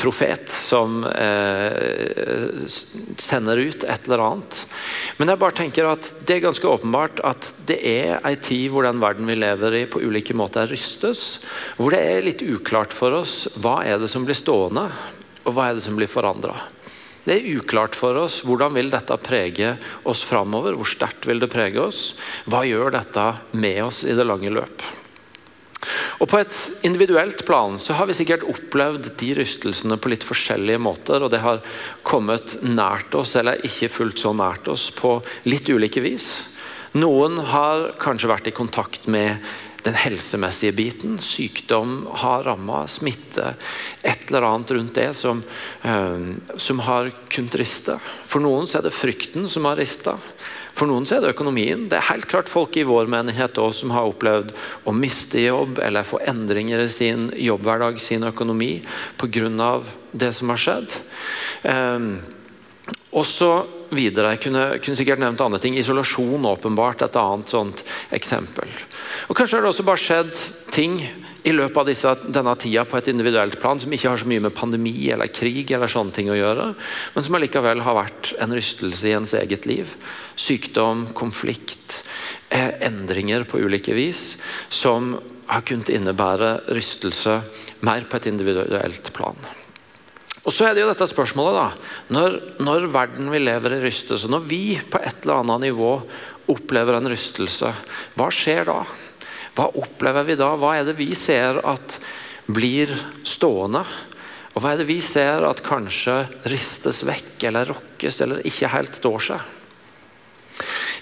profet 0.00 0.48
som 0.50 1.04
eh, 1.04 2.64
sender 3.20 3.60
ut 3.60 3.84
et 3.84 4.08
eller 4.08 4.24
annet. 4.24 4.60
Men 5.18 5.30
jeg 5.30 5.40
bare 5.42 5.58
tenker 5.60 5.90
at 5.90 6.08
det 6.26 6.38
er 6.38 6.46
ganske 6.48 6.70
åpenbart 6.70 7.20
at 7.26 7.50
det 7.68 7.78
er 7.86 8.16
en 8.18 8.40
tid 8.40 8.70
hvor 8.72 8.86
den 8.86 9.02
verden 9.02 9.28
vi 9.28 9.38
lever 9.38 9.82
i 9.82 9.84
på 9.90 10.02
ulike 10.02 10.36
måter 10.36 10.70
rystes. 10.72 11.26
Hvor 11.78 11.94
det 11.94 12.02
er 12.02 12.24
litt 12.26 12.44
uklart 12.46 12.96
for 12.96 13.20
oss 13.20 13.44
hva 13.60 13.82
er 13.86 14.00
det 14.02 14.10
som 14.12 14.26
blir 14.26 14.38
stående, 14.38 14.88
og 15.46 15.54
hva 15.54 15.68
er 15.68 15.78
det 15.78 15.84
som 15.86 15.98
blir 15.98 16.10
forandra. 16.10 16.56
Det 17.26 17.34
er 17.34 17.48
uklart 17.58 17.96
for 17.98 18.14
oss. 18.20 18.38
Hvordan 18.46 18.76
vil 18.76 18.92
dette 18.92 19.16
prege 19.18 19.72
oss 20.06 20.22
framover? 20.22 20.76
Hvor 20.78 20.86
sterkt 20.86 21.26
vil 21.26 21.42
det 21.42 21.50
prege 21.50 21.82
oss? 21.82 22.12
Hva 22.46 22.62
gjør 22.66 22.94
dette 22.94 23.24
med 23.58 23.82
oss 23.88 24.04
i 24.06 24.14
det 24.14 24.26
lange 24.28 24.52
løp? 24.54 24.84
Og 26.22 26.30
På 26.30 26.38
et 26.38 26.54
individuelt 26.86 27.42
plan 27.46 27.76
så 27.82 27.98
har 27.98 28.08
vi 28.08 28.16
sikkert 28.16 28.46
opplevd 28.48 29.10
de 29.20 29.32
rystelsene 29.36 29.98
på 30.00 30.12
litt 30.12 30.24
forskjellige 30.26 30.80
måter. 30.80 31.22
og 31.22 31.30
Det 31.34 31.42
har 31.42 31.62
kommet 32.06 32.60
nært 32.62 33.14
oss 33.18 33.34
eller 33.36 33.60
ikke 33.66 33.90
fullt 33.92 34.22
så 34.22 34.32
nært 34.32 34.70
oss 34.72 34.88
på 34.94 35.18
litt 35.50 35.68
ulike 35.68 36.00
vis. 36.00 36.54
Noen 36.96 37.42
har 37.50 37.90
kanskje 38.00 38.30
vært 38.30 38.46
i 38.48 38.56
kontakt 38.56 39.10
med 39.10 39.42
den 39.86 39.96
helsemessige 39.98 40.74
biten. 40.76 41.16
Sykdom 41.22 42.02
har 42.22 42.44
ramma, 42.46 42.84
smitte, 42.90 43.54
et 44.02 44.28
eller 44.28 44.48
annet 44.48 44.74
rundt 44.76 44.98
det 44.98 45.12
som, 45.16 45.42
uh, 45.86 46.34
som 46.56 46.82
har 46.86 47.12
kunnet 47.32 47.58
riste. 47.62 47.98
For 48.26 48.42
noen 48.42 48.66
så 48.68 48.80
er 48.80 48.88
det 48.88 48.94
frykten 48.96 49.48
som 49.50 49.68
har 49.70 49.78
rista. 49.80 50.16
For 50.76 50.90
noen 50.90 51.06
så 51.08 51.16
er 51.16 51.24
det 51.24 51.32
økonomien. 51.32 51.86
Det 51.88 51.96
er 51.96 52.10
helt 52.10 52.28
klart 52.28 52.50
folk 52.52 52.76
i 52.76 52.84
vår 52.84 53.08
menighet 53.08 53.56
også, 53.62 53.86
som 53.86 53.94
har 53.96 54.10
opplevd 54.10 54.52
å 54.84 54.92
miste 54.92 55.40
jobb 55.40 55.80
eller 55.80 56.04
få 56.04 56.20
endringer 56.28 56.82
i 56.84 56.90
sin 56.92 57.30
jobbhverdag, 57.32 58.00
sin 58.02 58.26
økonomi, 58.28 58.82
pga. 59.16 59.70
det 60.12 60.32
som 60.36 60.52
har 60.52 60.60
skjedd. 60.60 60.98
Um, 61.64 62.18
og 63.16 63.24
så 63.24 63.50
videre. 63.94 64.34
Jeg 64.34 64.46
kunne, 64.46 64.64
kunne, 64.82 64.98
sikkert 64.98 65.22
nevnt 65.22 65.42
andre 65.44 65.60
ting. 65.62 65.76
Isolasjon 65.78 66.46
åpenbart 66.48 67.04
et 67.06 67.18
annet 67.20 67.52
sånt 67.52 67.82
eksempel. 68.14 68.70
Og 69.28 69.36
Kanskje 69.36 69.58
har 69.58 69.66
det 69.66 69.72
også 69.72 69.86
bare 69.86 70.02
skjedd 70.02 70.32
ting 70.74 70.98
i 71.46 71.52
løpet 71.54 71.78
av 71.78 71.86
disse, 71.88 72.12
denne 72.26 72.54
tida 72.58 72.82
på 72.88 72.98
et 72.98 73.08
individuelt 73.12 73.58
plan 73.62 73.78
som 73.80 73.92
ikke 73.94 74.10
har 74.10 74.20
så 74.20 74.28
mye 74.28 74.42
med 74.48 74.54
pandemi 74.56 74.94
eller 75.14 75.30
krig 75.30 75.70
eller 75.70 75.90
sånne 75.90 76.14
ting 76.16 76.30
å 76.32 76.38
gjøre, 76.38 76.72
men 77.14 77.26
som 77.26 77.38
allikevel 77.38 77.84
har 77.86 77.98
vært 78.00 78.32
en 78.42 78.54
rystelse 78.56 79.06
i 79.06 79.14
ens 79.14 79.36
eget 79.38 79.68
liv. 79.70 79.94
Sykdom, 80.34 81.06
konflikt, 81.14 82.02
eh, 82.50 82.74
endringer 82.88 83.46
på 83.46 83.62
ulike 83.62 83.94
vis 83.94 84.40
som 84.68 85.14
har 85.46 85.62
kunnet 85.62 85.92
innebære 85.94 86.66
rystelse 86.74 87.38
mer 87.86 88.10
på 88.10 88.18
et 88.18 88.26
individuelt 88.32 89.12
plan. 89.14 89.38
Og 90.46 90.54
så 90.54 90.68
er 90.68 90.76
det 90.76 90.84
jo 90.84 90.90
dette 90.92 91.08
spørsmålet 91.10 91.56
da, 91.58 91.66
når, 92.14 92.36
når 92.62 92.86
verden 92.94 93.32
vi 93.32 93.40
lever 93.42 93.74
i 93.74 93.80
rystelse, 93.82 94.30
når 94.30 94.44
vi 94.46 94.62
på 94.78 95.00
et 95.02 95.24
eller 95.24 95.42
annet 95.42 95.64
nivå 95.66 95.90
opplever 96.54 96.94
en 96.94 97.10
rystelse, 97.10 97.72
hva 98.14 98.28
skjer 98.30 98.68
da? 98.68 98.78
Hva 99.56 99.66
opplever 99.80 100.28
vi 100.28 100.36
da? 100.38 100.52
Hva 100.54 100.76
er 100.78 100.86
det 100.86 100.94
vi 101.00 101.10
ser 101.18 101.58
at 101.66 101.98
blir 102.46 102.92
stående? 103.26 103.82
Og 104.54 104.62
hva 104.62 104.72
er 104.72 104.80
det 104.80 104.88
vi 104.88 105.00
ser 105.04 105.44
at 105.48 105.64
kanskje 105.66 106.22
ristes 106.48 107.02
vekk 107.08 107.48
eller 107.50 107.72
rokkes 107.72 108.22
eller 108.22 108.46
ikke 108.46 108.70
helt 108.70 108.94
står 108.96 109.28
seg? 109.32 109.52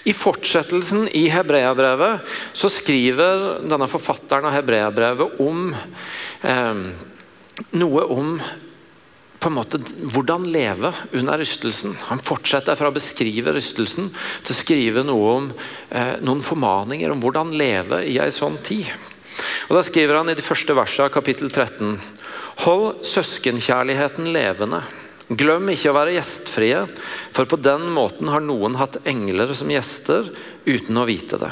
I 0.05 0.13
fortsettelsen 0.13 1.07
i 1.17 1.27
Hebreabrevet 1.33 2.25
så 2.53 2.69
skriver 2.69 3.61
denne 3.65 3.87
forfatteren 3.89 4.49
av 4.49 4.57
Hebreabrevet 4.57 5.39
om 5.41 5.69
eh, 5.73 6.81
noe 7.77 8.03
om 8.13 8.37
på 9.45 9.51
en 9.51 9.59
måte 9.59 9.77
hvordan 10.09 10.47
leve 10.49 10.89
under 11.13 11.37
rystelsen. 11.37 11.91
Han 12.09 12.21
fortsetter 12.25 12.77
fra 12.79 12.89
å 12.89 12.95
beskrive 12.95 13.51
rystelsen 13.53 14.07
til 14.09 14.53
å 14.55 14.57
skrive 14.57 15.03
noe 15.05 15.33
om, 15.35 15.51
eh, 15.91 16.15
noen 16.25 16.41
formaninger 16.41 17.13
om 17.13 17.21
hvordan 17.21 17.53
leve 17.53 18.01
i 18.09 18.17
en 18.17 18.33
sånn 18.33 18.57
tid. 18.63 18.89
Og 19.69 19.75
Da 19.77 19.83
skriver 19.83 20.17
han 20.17 20.29
i 20.29 20.33
de 20.33 20.41
første 20.41 20.73
versene 20.73 21.05
av 21.05 21.13
kapittel 21.13 21.49
13.: 21.49 22.01
Hold 22.65 23.05
søskenkjærligheten 23.05 24.33
levende. 24.33 24.81
Glem 25.29 25.69
ikke 25.69 25.93
å 25.93 25.99
være 25.99 26.17
gjestfrie, 26.17 26.89
for 27.31 27.45
på 27.45 27.61
den 27.61 27.93
måten 27.93 28.27
har 28.27 28.41
noen 28.41 28.75
hatt 28.75 28.97
engler 29.05 29.53
som 29.53 29.69
gjester 29.69 30.33
uten 30.65 30.97
å 30.97 31.05
vite 31.05 31.37
det. 31.37 31.51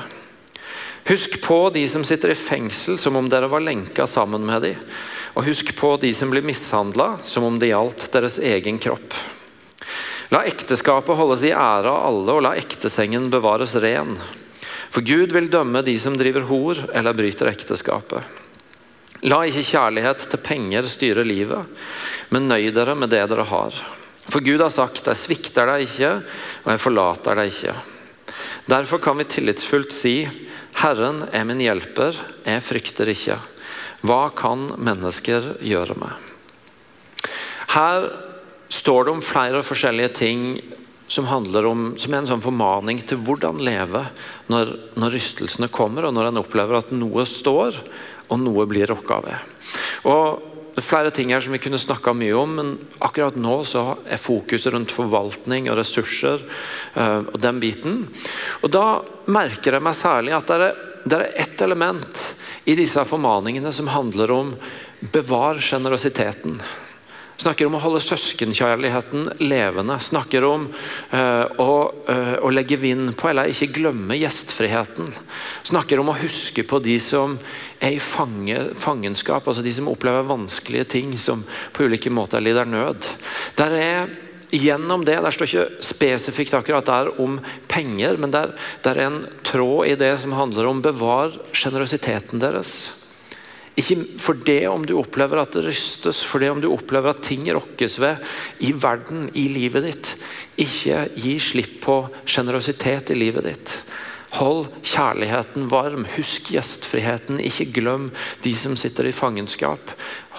Husk 1.05 1.41
på 1.41 1.69
de 1.69 1.87
som 1.87 2.03
sitter 2.03 2.31
i 2.31 2.35
fengsel 2.35 2.97
som 2.97 3.15
om 3.15 3.29
dere 3.29 3.47
var 3.47 3.61
lenka 3.61 4.07
sammen 4.07 4.45
med 4.45 4.61
dem 4.63 4.75
og 5.33 5.47
husk 5.47 5.73
på 5.77 5.95
de 6.01 6.13
som 6.13 6.29
blir 6.33 6.45
mishandla, 6.45 7.17
som 7.23 7.45
om 7.47 7.57
det 7.59 7.71
gjaldt 7.71 8.09
deres 8.13 8.37
egen 8.39 8.77
kropp. 8.81 9.15
La 10.33 10.43
ekteskapet 10.49 11.17
holdes 11.17 11.43
i 11.45 11.51
ære 11.53 11.89
av 11.89 12.05
alle, 12.07 12.33
og 12.33 12.45
la 12.45 12.53
ektesengen 12.57 13.29
bevares 13.33 13.75
ren. 13.81 14.15
For 14.93 15.05
Gud 15.05 15.33
vil 15.33 15.49
dømme 15.49 15.81
de 15.85 15.97
som 16.01 16.17
driver 16.17 16.45
hor 16.49 16.79
eller 16.93 17.17
bryter 17.17 17.49
ekteskapet. 17.49 18.21
La 19.29 19.39
ikke 19.47 19.65
kjærlighet 19.65 20.25
til 20.29 20.41
penger 20.43 20.87
styre 20.91 21.23
livet, 21.25 21.69
men 22.33 22.49
nøy 22.49 22.71
dere 22.75 22.95
med 22.97 23.13
det 23.13 23.23
dere 23.31 23.45
har. 23.47 23.77
For 24.27 24.43
Gud 24.43 24.61
har 24.63 24.71
sagt, 24.73 25.07
jeg 25.07 25.19
svikter 25.19 25.69
deg 25.69 25.85
ikke, 25.87 26.11
og 26.63 26.73
jeg 26.73 26.81
forlater 26.81 27.39
deg 27.39 27.53
ikke. 27.53 27.75
Derfor 28.69 29.01
kan 29.03 29.19
vi 29.19 29.27
tillitsfullt 29.27 29.95
si, 29.95 30.15
Herren 30.81 31.25
er 31.31 31.45
min 31.47 31.61
hjelper, 31.61 32.17
jeg 32.47 32.63
frykter 32.65 33.11
ikke. 33.11 33.37
Hva 34.03 34.27
kan 34.35 34.67
mennesker 34.75 35.53
gjøre 35.63 35.95
med? 35.95 36.31
Her 37.73 38.09
står 38.73 39.05
det 39.05 39.13
om 39.15 39.21
flere 39.23 39.63
forskjellige 39.65 40.15
ting 40.17 40.47
som 41.07 41.27
handler 41.29 41.67
om, 41.69 41.85
som 41.99 42.13
er 42.13 42.23
en 42.23 42.29
sånn 42.33 42.43
formaning 42.43 43.01
til 43.07 43.21
hvordan 43.23 43.61
leve 43.63 44.01
når, 44.51 44.73
når 44.99 45.13
rystelsene 45.15 45.69
kommer, 45.71 46.07
og 46.07 46.15
når 46.15 46.31
en 46.31 46.41
opplever 46.41 46.79
at 46.79 46.91
noe 46.95 47.25
står, 47.29 47.77
og 48.27 48.41
noe 48.41 48.65
blir 48.69 48.89
rokka 48.89 49.19
ved. 49.23 49.53
Og 50.09 50.51
det 50.73 50.81
er 50.81 50.87
flere 50.87 51.13
ting 51.13 51.29
her 51.29 51.43
som 51.43 51.53
vi 51.53 51.61
kunne 51.61 51.79
snakka 51.79 52.15
mye 52.17 52.33
om, 52.33 52.55
men 52.57 52.71
akkurat 53.05 53.35
nå 53.37 53.59
så 53.67 53.85
er 54.09 54.21
fokuset 54.21 54.73
rundt 54.73 54.93
forvaltning 54.95 55.69
og 55.69 55.77
ressurser 55.77 56.41
uh, 56.97 57.21
og 57.21 57.37
den 57.41 57.59
biten. 57.61 57.99
Og 58.65 58.73
Da 58.73 58.87
merker 59.29 59.77
jeg 59.77 59.85
meg 59.85 59.99
særlig 59.99 60.33
at 60.33 60.49
det 60.49 60.57
er, 60.71 60.81
det 61.03 61.19
er 61.19 61.29
ett 61.45 61.61
element 61.61 62.22
i 62.65 62.75
disse 62.79 63.03
formaningene 63.05 63.71
som 63.75 63.91
handler 63.91 64.31
om 64.31 64.55
bevar 65.13 65.59
sjenerøsiteten. 65.59 66.61
Snakker 67.43 67.67
om 67.67 67.75
å 67.75 67.81
holde 67.81 67.99
søskenkjærligheten 68.03 69.25
levende. 69.41 69.97
Snakker 69.99 70.45
om 70.47 70.67
uh, 70.69 71.45
å, 71.59 71.71
uh, 72.07 72.35
å, 72.45 72.51
legge 72.53 72.77
vind 72.79 73.15
på, 73.19 73.27
eller 73.31 73.49
ikke 73.51 73.71
glemme 73.73 74.15
gjestfriheten. 74.19 75.09
Snakker 75.65 75.99
om 75.99 76.13
å 76.13 76.17
huske 76.21 76.63
på 76.67 76.79
de 76.85 76.99
som 77.03 77.35
er 77.83 77.97
i 77.97 78.03
fange, 78.03 78.59
fangenskap, 78.79 79.49
altså 79.49 79.65
de 79.65 79.73
som 79.75 79.89
opplever 79.91 80.29
vanskelige 80.29 80.91
ting, 80.93 81.17
som 81.19 81.41
på 81.73 81.89
ulike 81.89 82.13
måter 82.13 82.43
lider 82.43 82.69
nød. 82.69 83.09
Der 83.59 83.75
er 83.81 84.13
gjennom 84.53 85.05
det, 85.05 85.17
Der 85.21 85.31
står 85.33 85.49
ikke 85.49 85.83
spesifikt 85.83 86.53
akkurat 86.53 86.85
der 86.85 87.09
om 87.21 87.39
penger, 87.67 88.17
men 88.17 88.31
der 88.31 88.53
er 88.85 88.99
en 89.05 89.23
tråd 89.43 89.87
i 89.87 89.95
det 89.95 90.13
som 90.21 90.35
handler 90.37 90.69
om 90.69 90.81
bevar 90.81 91.33
sjenerøsiteten 91.51 92.39
deres. 92.39 92.93
Ikke 93.73 93.97
for 94.21 94.37
det 94.37 94.67
om 94.69 94.83
du 94.85 94.93
opplever 94.99 95.41
at 95.41 95.55
det 95.55 95.63
rystes, 95.65 96.21
for 96.21 96.39
det 96.39 96.51
om 96.53 96.61
du 96.61 96.69
opplever 96.69 97.09
at 97.09 97.23
ting 97.25 97.47
rokkes 97.49 97.97
ved 98.01 98.21
i 98.61 98.69
verden, 98.77 99.31
i 99.33 99.47
livet 99.49 99.87
ditt. 99.87 100.11
Ikke 100.61 101.07
gi 101.17 101.39
slipp 101.41 101.79
på 101.81 101.97
sjenerøsitet 102.29 103.09
i 103.09 103.17
livet 103.17 103.47
ditt. 103.49 103.73
Hold 104.37 104.67
kjærligheten 104.85 105.65
varm. 105.69 106.05
Husk 106.15 106.53
gjestfriheten. 106.53 107.41
Ikke 107.41 107.69
glem 107.73 108.11
de 108.45 108.53
som 108.57 108.77
sitter 108.77 109.09
i 109.09 109.15
fangenskap. 109.15 109.93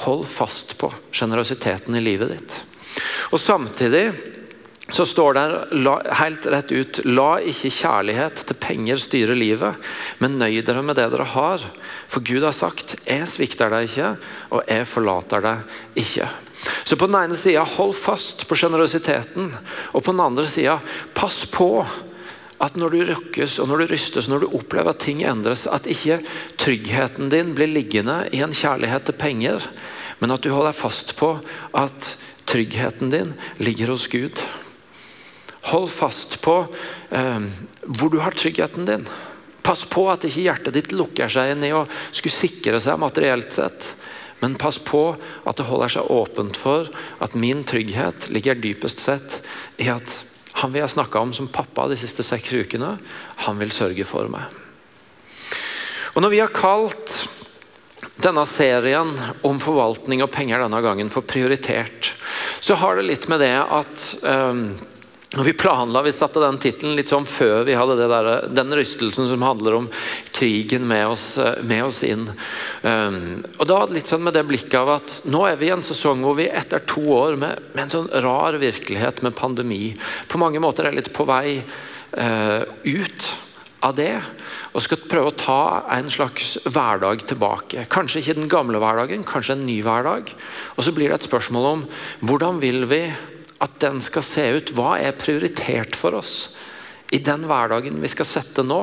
Hold 0.07 0.27
fast 0.31 0.77
på 0.79 0.93
sjenerøsiteten 1.15 1.99
i 1.99 2.03
livet 2.03 2.35
ditt. 2.37 2.57
Og 3.33 3.41
Samtidig 3.41 4.07
så 4.93 5.07
står 5.09 5.35
det 5.35 5.45
helt 6.19 6.47
rett 6.53 6.73
ut 6.73 6.99
La 7.09 7.39
ikke 7.41 7.73
kjærlighet 7.73 8.43
til 8.45 8.59
penger 8.61 9.01
styre 9.01 9.37
livet, 9.37 9.81
men 10.21 10.37
nøy 10.39 10.61
dere 10.67 10.83
med 10.85 10.99
det 10.99 11.07
dere 11.13 11.25
har. 11.33 11.65
For 12.07 12.21
Gud 12.21 12.45
har 12.45 12.53
sagt 12.53 12.97
'Jeg 13.07 13.29
svikter 13.29 13.71
deg 13.73 13.89
ikke, 13.89 14.17
og 14.51 14.63
jeg 14.69 14.87
forlater 14.87 15.41
deg 15.41 15.59
ikke'. 15.97 16.29
Så 16.85 16.97
på 16.97 17.07
den 17.07 17.17
ene 17.17 17.37
sida 17.37 17.65
hold 17.65 17.95
fast 17.95 18.47
på 18.49 18.57
sjenerøsiteten, 18.57 19.55
og 19.93 20.05
på 20.05 20.13
den 20.13 20.21
andre 20.21 20.47
sida 20.47 20.79
pass 21.15 21.45
på 21.47 21.87
at 22.61 22.77
når 22.77 22.91
du 22.91 23.05
rykkes 23.09 23.59
og 23.59 23.69
når 23.69 23.83
du 23.83 23.93
rystes, 23.93 24.29
når 24.29 24.45
du 24.45 24.57
opplever 24.57 24.91
at 24.91 25.03
ting 25.03 25.25
endres, 25.27 25.67
at 25.67 25.89
ikke 25.91 26.21
tryggheten 26.61 27.33
din 27.33 27.55
blir 27.57 27.73
liggende 27.73 28.29
i 28.33 28.43
en 28.45 28.55
kjærlighet 28.55 29.05
til 29.05 29.19
penger, 29.19 29.67
men 30.21 30.31
at 30.31 30.45
du 30.45 30.53
holder 30.55 30.77
fast 30.77 31.17
på 31.19 31.35
at 31.75 32.15
tryggheten 32.45 33.11
din 33.11 33.33
ligger 33.57 33.95
hos 33.95 34.07
Gud. 34.13 34.41
Hold 35.73 35.91
fast 35.91 36.41
på 36.45 36.59
eh, 37.11 37.47
hvor 37.85 38.13
du 38.13 38.19
har 38.21 38.37
tryggheten 38.37 38.89
din. 38.89 39.07
Pass 39.65 39.85
på 39.89 40.05
at 40.13 40.27
ikke 40.29 40.45
hjertet 40.45 40.77
ditt 40.77 40.93
lukker 40.93 41.31
seg 41.33 41.55
inn 41.55 41.65
i 41.65 41.73
å 41.73 41.87
skulle 42.11 42.37
sikre 42.37 42.81
seg 42.85 43.01
materielt 43.01 43.55
sett. 43.55 43.95
Men 44.43 44.59
pass 44.61 44.77
på 44.77 45.15
at 45.17 45.57
det 45.57 45.65
holder 45.71 45.95
seg 45.95 46.11
åpent 46.13 46.59
for 46.61 46.91
at 47.25 47.37
min 47.39 47.63
trygghet 47.65 48.29
ligger 48.35 48.61
dypest 48.61 49.01
sett 49.01 49.39
i 49.81 49.89
at 49.89 50.19
han 50.61 50.75
vi 50.75 50.83
har 50.85 50.91
snakka 50.91 51.19
om 51.19 51.33
som 51.35 51.49
pappa 51.49 51.89
de 51.89 51.97
siste 51.99 52.23
seks 52.23 52.53
ukene, 52.53 52.93
han 53.47 53.57
vil 53.59 53.73
sørge 53.75 54.05
for 54.07 54.29
meg. 54.31 54.45
Og 56.15 56.23
Når 56.23 56.31
vi 56.31 56.43
har 56.45 56.53
kalt 56.55 57.25
denne 58.17 58.47
serien 58.47 59.13
om 59.43 59.61
forvaltning 59.63 60.23
og 60.23 60.33
penger 60.35 60.63
denne 60.63 60.81
gangen 60.85 61.11
for 61.13 61.27
prioritert, 61.27 62.13
så 62.63 62.79
har 62.79 62.97
det 62.97 63.09
litt 63.09 63.29
med 63.29 63.43
det 63.43 63.57
at 63.59 64.05
um, 64.23 64.69
vi 65.43 65.53
planla, 65.53 66.03
vi 66.03 66.13
satte 66.15 66.41
den 66.41 66.61
tittelen 66.63 66.95
litt 66.95 67.11
sånn 67.11 67.27
før 67.27 67.65
vi 67.67 67.75
hadde 67.75 67.97
der, 67.99 68.29
den 68.55 68.75
rystelsen 68.79 69.27
som 69.27 69.43
handler 69.43 69.79
om 69.81 69.89
krigen 70.31 70.87
med 70.87 71.09
oss, 71.11 71.27
med 71.67 71.85
oss 71.89 72.03
inn. 72.07 72.29
Um, 72.83 73.43
og 73.59 73.67
da 73.67 73.81
litt 73.91 74.11
sånn 74.11 74.23
med 74.23 74.37
det 74.39 74.45
blikket 74.47 74.79
av 74.79 74.93
at 74.95 75.17
nå 75.27 75.43
er 75.49 75.59
vi 75.59 75.73
i 75.73 75.75
en 75.75 75.83
sesong 75.83 76.23
hvor 76.23 76.39
vi 76.39 76.47
etter 76.47 76.85
to 76.87 77.03
år 77.17 77.35
med, 77.41 77.67
med 77.75 77.87
en 77.87 77.95
sånn 77.97 78.13
rar 78.23 78.61
virkelighet 78.63 79.25
med 79.27 79.35
pandemi 79.35 79.97
på 80.31 80.39
mange 80.39 80.63
måter 80.63 80.87
er 80.87 80.95
litt 80.95 81.11
på 81.15 81.27
vei 81.27 81.59
uh, 81.59 82.63
ut 82.87 83.29
av 83.85 83.95
det 83.99 84.15
og 84.73 84.83
skal 84.83 85.05
prøve 85.09 85.31
å 85.31 85.39
ta 85.39 85.61
en 85.95 86.09
slags 86.13 86.57
hverdag 86.65 87.27
tilbake. 87.29 87.87
Kanskje 87.93 88.23
ikke 88.23 88.39
den 88.41 88.51
gamle 88.53 88.81
hverdagen, 88.83 89.27
kanskje 89.29 89.59
en 89.59 89.67
ny 89.69 89.79
hverdag. 89.85 90.33
Og 90.75 90.87
så 90.87 90.95
blir 90.97 91.13
det 91.13 91.21
et 91.21 91.29
spørsmål 91.29 91.71
om 91.71 91.87
hvordan 92.25 92.61
vil 92.65 92.89
vi 92.91 93.05
at 93.65 93.79
den 93.85 94.01
skal 94.05 94.27
se 94.27 94.49
ut? 94.57 94.75
Hva 94.77 94.97
er 95.01 95.19
prioritert 95.19 95.97
for 95.99 96.17
oss 96.19 96.55
i 97.15 97.21
den 97.23 97.45
hverdagen 97.49 98.01
vi 98.03 98.11
skal 98.11 98.29
sette 98.29 98.65
nå? 98.67 98.83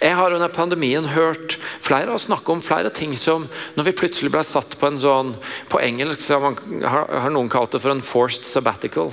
Jeg 0.00 0.16
har 0.18 0.34
under 0.34 0.52
pandemien 0.52 1.06
hørt 1.08 1.56
flere 1.80 2.10
av 2.10 2.18
oss 2.18 2.26
snakke 2.28 2.52
om 2.52 2.62
flere 2.64 2.90
ting 2.94 3.14
som 3.16 3.46
når 3.76 3.88
vi 3.88 3.94
plutselig 4.00 4.32
ble 4.34 4.42
satt 4.44 4.76
på 4.80 4.88
en 4.90 4.98
sånn 5.00 5.32
På 5.70 5.80
engelsk 5.82 6.20
så 6.22 6.36
har, 6.36 6.42
man, 6.44 6.82
har 6.84 7.32
noen 7.32 7.48
kalt 7.52 7.72
det 7.72 7.80
for 7.82 7.94
en 7.94 8.02
forced 8.04 8.44
sabbatical. 8.48 9.12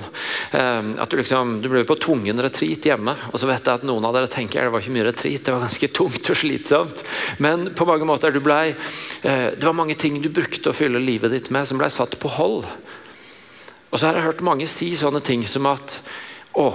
Um, 0.52 0.92
at 1.00 1.10
Du 1.10 1.18
liksom, 1.18 1.56
du 1.64 1.70
ble 1.72 1.84
på 1.88 1.96
tvungen 2.00 2.42
retreat 2.42 2.84
hjemme. 2.88 3.16
og 3.32 3.40
så 3.40 3.48
vet 3.50 3.64
jeg 3.64 3.80
at 3.80 3.86
Noen 3.86 4.04
av 4.04 4.16
dere 4.16 4.30
tenker 4.30 4.64
det 4.64 4.72
var 4.74 4.84
ikke 4.84 4.96
mye 4.96 5.08
retreat, 5.08 5.44
det 5.44 5.54
var 5.54 5.64
ganske 5.64 5.92
tungt 5.96 6.30
og 6.30 6.38
slitsomt. 6.38 7.04
Men 7.38 7.70
på 7.76 7.86
mange 7.88 8.08
måter 8.08 8.34
du 8.34 8.40
ble, 8.44 8.74
uh, 8.74 9.48
det 9.56 9.64
var 9.64 9.76
mange 9.76 9.96
ting 9.98 10.20
du 10.22 10.30
brukte 10.32 10.70
å 10.70 10.76
fylle 10.76 11.02
livet 11.02 11.32
ditt 11.34 11.50
med, 11.54 11.68
som 11.68 11.80
ble 11.80 11.90
satt 11.92 12.18
på 12.20 12.32
hold. 12.36 12.68
Og 13.90 14.00
så 14.00 14.08
har 14.08 14.18
jeg 14.18 14.26
hørt 14.26 14.46
mange 14.46 14.66
si 14.66 14.90
sånne 14.98 15.22
ting 15.22 15.44
som 15.46 15.68
at 15.70 16.00
å, 16.58 16.70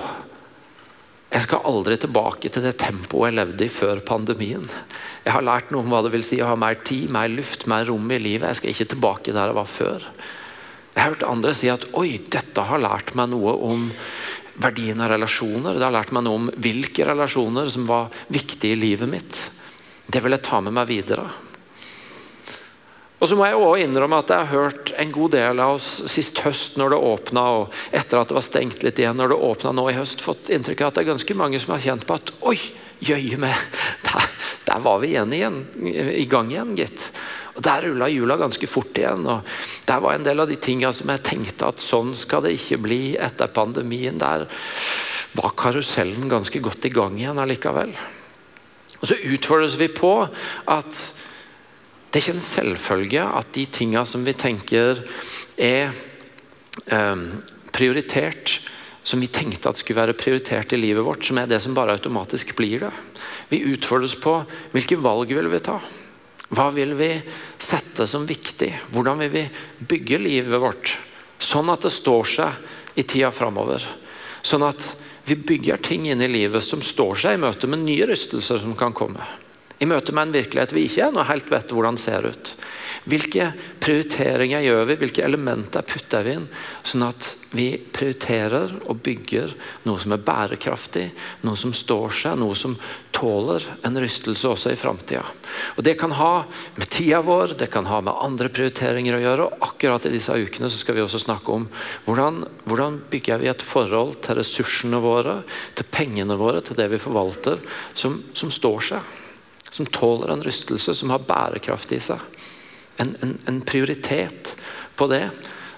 jeg 1.30 1.46
skal 1.46 1.66
aldri 1.70 1.94
tilbake 2.02 2.50
til 2.50 2.64
det 2.66 2.74
tempoet 2.82 3.30
jeg 3.30 3.38
levde 3.38 3.66
i 3.66 3.70
før 3.72 4.02
pandemien. 4.06 4.66
Jeg 5.22 5.36
har 5.36 5.46
lært 5.46 5.70
noe 5.70 5.86
om 5.86 5.92
hva 5.94 6.02
det 6.02 6.14
vil 6.16 6.26
si 6.26 6.40
å 6.42 6.50
ha 6.50 6.56
mer 6.58 6.80
tid, 6.82 7.12
mer 7.14 7.30
luft, 7.30 7.68
mer 7.70 7.86
rom 7.86 8.10
i 8.10 8.18
livet. 8.18 8.48
Jeg 8.50 8.58
skal 8.58 8.74
ikke 8.74 8.90
tilbake 8.96 9.36
der 9.36 9.52
jeg 9.52 9.58
var 9.60 9.70
før. 9.70 10.08
Jeg 10.96 11.04
har 11.04 11.14
hørt 11.14 11.28
andre 11.30 11.54
si 11.54 11.70
at 11.70 11.86
oi, 12.00 12.18
dette 12.34 12.66
har 12.66 12.82
lært 12.82 13.14
meg 13.20 13.30
noe 13.30 13.54
om 13.70 13.86
verdien 14.60 15.06
av 15.06 15.14
relasjoner. 15.14 15.78
Det 15.78 15.86
har 15.86 15.94
lært 16.00 16.16
meg 16.18 16.26
noe 16.26 16.42
om 16.42 16.50
hvilke 16.58 17.06
relasjoner 17.12 17.70
som 17.70 17.86
var 17.90 18.10
viktige 18.34 18.74
i 18.74 18.82
livet 18.82 19.12
mitt. 19.12 19.44
Det 20.10 20.24
vil 20.26 20.34
jeg 20.34 20.48
ta 20.50 20.64
med 20.66 20.74
meg 20.80 20.90
videre. 20.90 21.30
Og 23.20 23.28
så 23.28 23.36
må 23.36 23.46
jeg 23.48 23.58
også 23.60 23.84
innrømme 23.84 24.22
at 24.22 24.32
jeg 24.32 24.48
har 24.48 24.54
hørt 24.54 24.92
en 24.96 25.10
god 25.12 25.34
del 25.36 25.60
av 25.60 25.76
oss 25.76 25.88
sist 26.08 26.40
høst 26.46 26.78
når 26.80 26.94
det 26.94 27.00
åpna, 27.10 27.44
og 27.60 27.80
etter 27.92 28.22
at 28.22 28.32
det 28.32 28.38
var 28.38 28.46
stengt 28.46 28.86
litt 28.86 29.02
igjen 29.02 29.20
når 29.20 29.34
det 29.34 29.40
åpna 29.50 29.74
nå 29.76 29.90
i 29.92 29.98
høst, 29.98 30.24
fått 30.24 30.48
inntrykk 30.56 30.86
av 30.86 30.92
at 30.92 31.00
det 31.00 31.04
er 31.04 31.12
ganske 31.12 31.36
mange 31.40 31.60
som 31.60 31.76
har 31.76 31.84
kjent 31.84 32.08
på 32.08 32.16
at 32.16 32.32
oi, 32.48 32.56
jøye 33.04 33.40
meg, 33.40 33.60
der, 34.08 34.32
der, 34.70 34.80
var 34.88 35.04
vi 35.04 35.12
igjen, 35.12 35.36
igjen, 35.36 35.60
i 36.16 36.26
gang 36.32 36.52
igjen, 36.54 36.74
gitt. 36.80 37.10
Og 37.58 37.64
Der 37.66 37.84
rulla 37.84 38.08
hjula 38.08 38.40
ganske 38.40 38.68
fort 38.72 38.96
igjen. 38.96 39.26
og 39.28 39.44
Der 39.88 40.00
var 40.00 40.16
en 40.16 40.24
del 40.24 40.40
av 40.40 40.48
de 40.48 40.56
tinga 40.56 40.94
som 40.96 41.12
jeg 41.12 41.26
tenkte 41.28 41.68
at 41.68 41.84
sånn 41.84 42.14
skal 42.16 42.46
det 42.46 42.56
ikke 42.56 42.80
bli 42.88 43.02
etter 43.20 43.52
pandemien. 43.52 44.20
Der 44.20 44.48
var 45.36 45.56
karusellen 45.60 46.32
ganske 46.32 46.62
godt 46.64 46.88
i 46.88 46.94
gang 46.94 47.20
igjen 47.20 47.40
allikevel. 47.40 47.92
Og 49.00 49.08
Så 49.08 49.20
utfordres 49.28 49.76
vi 49.80 49.92
på 49.92 50.14
at 50.24 51.02
det 52.10 52.18
er 52.18 52.24
ikke 52.24 52.38
en 52.40 52.42
selvfølge 52.42 53.24
at 53.38 53.50
de 53.54 53.68
tingene 53.70 54.02
som 54.10 54.24
vi 54.26 54.34
tenker 54.34 55.04
er 55.62 55.92
eh, 56.90 57.24
prioritert, 57.70 58.56
som 59.06 59.22
vi 59.22 59.30
tenkte 59.30 59.70
at 59.70 59.78
skulle 59.78 60.02
være 60.02 60.18
prioritert 60.18 60.74
i 60.74 60.80
livet 60.82 61.06
vårt, 61.06 61.22
som 61.26 61.38
er 61.38 61.50
det 61.50 61.62
som 61.62 61.76
bare 61.78 61.94
automatisk 61.94 62.56
blir 62.58 62.88
det. 62.88 62.92
Vi 63.54 63.62
utfordres 63.76 64.16
på 64.22 64.40
hvilke 64.74 64.98
valg 65.02 65.34
vil 65.38 65.52
vi 65.54 65.62
ta? 65.66 65.78
Hva 66.50 66.72
vil 66.74 66.96
vi 66.98 67.12
sette 67.62 68.08
som 68.10 68.26
viktig? 68.26 68.72
Hvordan 68.90 69.22
vil 69.22 69.32
vi 69.36 69.44
bygge 69.92 70.22
livet 70.22 70.62
vårt 70.62 70.96
sånn 71.40 71.70
at 71.70 71.86
det 71.86 71.94
står 71.94 72.32
seg 72.34 72.98
i 72.98 73.06
tida 73.06 73.30
framover? 73.34 73.86
Sånn 74.42 74.66
at 74.66 74.82
vi 75.30 75.38
bygger 75.38 75.78
ting 75.86 76.10
inn 76.10 76.26
i 76.26 76.32
livet 76.32 76.66
som 76.66 76.82
står 76.82 77.22
seg 77.22 77.38
i 77.38 77.42
møte 77.46 77.70
med 77.70 77.84
nye 77.86 78.10
rystelser 78.10 78.62
som 78.64 78.74
kan 78.78 78.98
komme. 78.98 79.22
I 79.80 79.88
møte 79.88 80.12
med 80.12 80.28
en 80.28 80.36
virkelighet 80.36 80.74
vi 80.76 80.84
ikke 80.90 81.06
ennå 81.08 81.24
helt 81.30 81.48
vet 81.52 81.72
hvordan 81.72 81.98
ser 82.00 82.26
ut. 82.28 82.50
Hvilke 83.10 83.54
prioriteringer 83.80 84.60
gjør 84.66 84.82
vi, 84.90 84.96
hvilke 85.00 85.24
elementer 85.24 85.86
putter 85.88 86.26
vi 86.26 86.34
inn, 86.36 86.48
sånn 86.84 87.06
at 87.08 87.30
vi 87.56 87.72
prioriterer 87.80 88.74
og 88.92 89.00
bygger 89.06 89.54
noe 89.88 90.02
som 90.02 90.14
er 90.14 90.26
bærekraftig, 90.26 91.06
noe 91.48 91.58
som 91.58 91.72
står 91.74 92.12
seg, 92.18 92.36
noe 92.42 92.58
som 92.60 92.76
tåler 93.16 93.64
en 93.88 94.02
rystelse 94.04 94.52
også 94.52 94.74
i 94.74 94.80
framtida. 94.80 95.24
Det 95.80 95.96
kan 96.02 96.12
ha 96.20 96.44
med 96.76 96.92
tida 96.92 97.24
vår, 97.26 97.56
det 97.64 97.70
kan 97.72 97.88
ha 97.88 98.02
med 98.04 98.20
andre 98.20 98.52
prioriteringer 98.52 99.16
å 99.16 99.24
gjøre. 99.24 99.48
og 99.48 99.66
Akkurat 99.70 100.10
i 100.10 100.14
disse 100.14 100.36
ukene 100.36 100.68
så 100.68 100.82
skal 100.82 101.00
vi 101.00 101.06
også 101.06 101.24
snakke 101.24 101.56
om 101.56 101.70
hvordan, 102.04 102.44
hvordan 102.68 103.00
bygger 103.10 103.40
vi 103.40 103.50
et 103.54 103.64
forhold 103.64 104.20
til 104.28 104.42
ressursene 104.42 105.00
våre, 105.02 105.40
til 105.80 105.88
pengene 105.88 106.38
våre, 106.38 106.60
til 106.62 106.78
det 106.78 106.92
vi 106.92 107.02
forvalter, 107.02 107.64
som, 107.96 108.20
som 108.36 108.52
står 108.54 108.88
seg 108.92 109.18
som 109.70 109.86
tåler 109.86 110.34
en 110.34 110.44
rystelse, 110.44 110.96
som 110.96 111.14
har 111.14 111.26
bærekraft 111.28 111.92
i 111.96 112.02
seg. 112.04 112.20
En, 113.00 113.14
en, 113.24 113.38
en 113.48 113.62
prioritet 113.62 114.56
på 115.00 115.08
det 115.08 115.30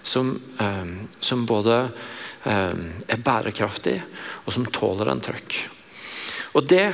som, 0.02 0.34
eh, 0.60 0.86
som 1.20 1.46
både 1.46 1.78
eh, 2.44 2.82
er 3.08 3.22
bærekraftig, 3.22 4.00
og 4.46 4.54
som 4.56 4.66
tåler 4.66 5.12
en 5.12 5.22
trøkk. 5.22 5.58
Og 6.58 6.66
Det 6.68 6.86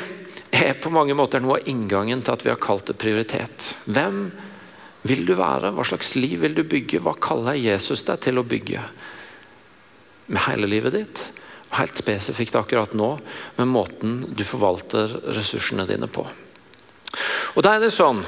er 0.51 0.73
på 0.79 0.91
mange 0.93 1.15
måter 1.17 1.41
noe 1.43 1.59
av 1.59 1.69
inngangen 1.69 2.21
til 2.23 2.33
at 2.33 2.45
vi 2.45 2.51
har 2.51 2.61
kalt 2.61 2.87
det 2.89 2.97
prioritet. 2.99 3.73
Hvem 3.85 4.29
vil 5.07 5.25
du 5.27 5.33
være? 5.37 5.73
Hva 5.75 5.85
slags 5.87 6.15
liv 6.15 6.39
vil 6.43 6.55
du 6.57 6.63
bygge? 6.67 7.01
Hva 7.03 7.15
kaller 7.19 7.59
Jesus 7.59 8.05
deg 8.07 8.21
til 8.23 8.39
å 8.39 8.47
bygge? 8.47 8.83
Med 10.27 10.43
hele 10.47 10.67
livet 10.67 10.95
ditt, 10.95 11.21
helt 11.77 11.99
spesifikt 11.99 12.55
akkurat 12.59 12.95
nå, 12.97 13.13
med 13.59 13.71
måten 13.71 14.17
du 14.35 14.43
forvalter 14.47 15.13
ressursene 15.35 15.87
dine 15.87 16.09
på. 16.11 16.25
Og 17.55 17.63
da 17.65 17.75
er 17.75 17.83
det 17.83 17.93
sånn 17.95 18.21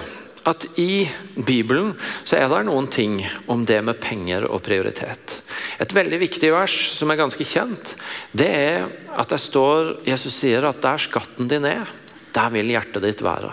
at 0.48 0.66
I 0.80 1.04
Bibelen 1.36 1.92
så 2.24 2.40
er 2.40 2.48
det 2.50 2.64
noen 2.68 2.88
ting 2.92 3.20
om 3.52 3.66
det 3.68 3.80
med 3.86 4.00
penger 4.02 4.48
og 4.50 4.64
prioritet. 4.66 5.42
Et 5.80 5.94
veldig 5.96 6.20
viktig 6.24 6.52
vers 6.54 6.76
som 6.96 7.12
er 7.12 7.20
ganske 7.20 7.46
kjent, 7.46 7.96
det 8.32 8.50
er 8.50 8.88
at 9.20 9.32
det 9.32 9.40
står, 9.42 10.00
Jesus 10.08 10.40
sier 10.42 10.66
at 10.68 10.82
der 10.84 11.02
skatten 11.02 11.50
din 11.52 11.68
er, 11.68 11.90
der 12.36 12.54
vil 12.54 12.72
hjertet 12.72 13.06
ditt 13.06 13.24
være. 13.26 13.52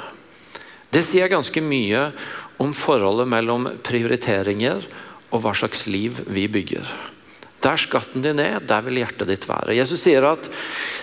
Det 0.92 1.02
sier 1.04 1.30
ganske 1.32 1.60
mye 1.60 2.08
om 2.62 2.72
forholdet 2.76 3.28
mellom 3.28 3.68
prioriteringer 3.84 4.86
og 5.34 5.42
hva 5.42 5.52
slags 5.56 5.84
liv 5.90 6.22
vi 6.30 6.46
bygger. 6.48 6.86
Der 7.64 7.80
skatten 7.80 8.22
din 8.22 8.40
er, 8.42 8.60
der 8.60 8.84
vil 8.84 9.00
hjertet 9.00 9.30
ditt 9.30 9.46
være. 9.48 9.74
Jesus 9.78 10.02
sier 10.04 10.26
at 10.28 10.48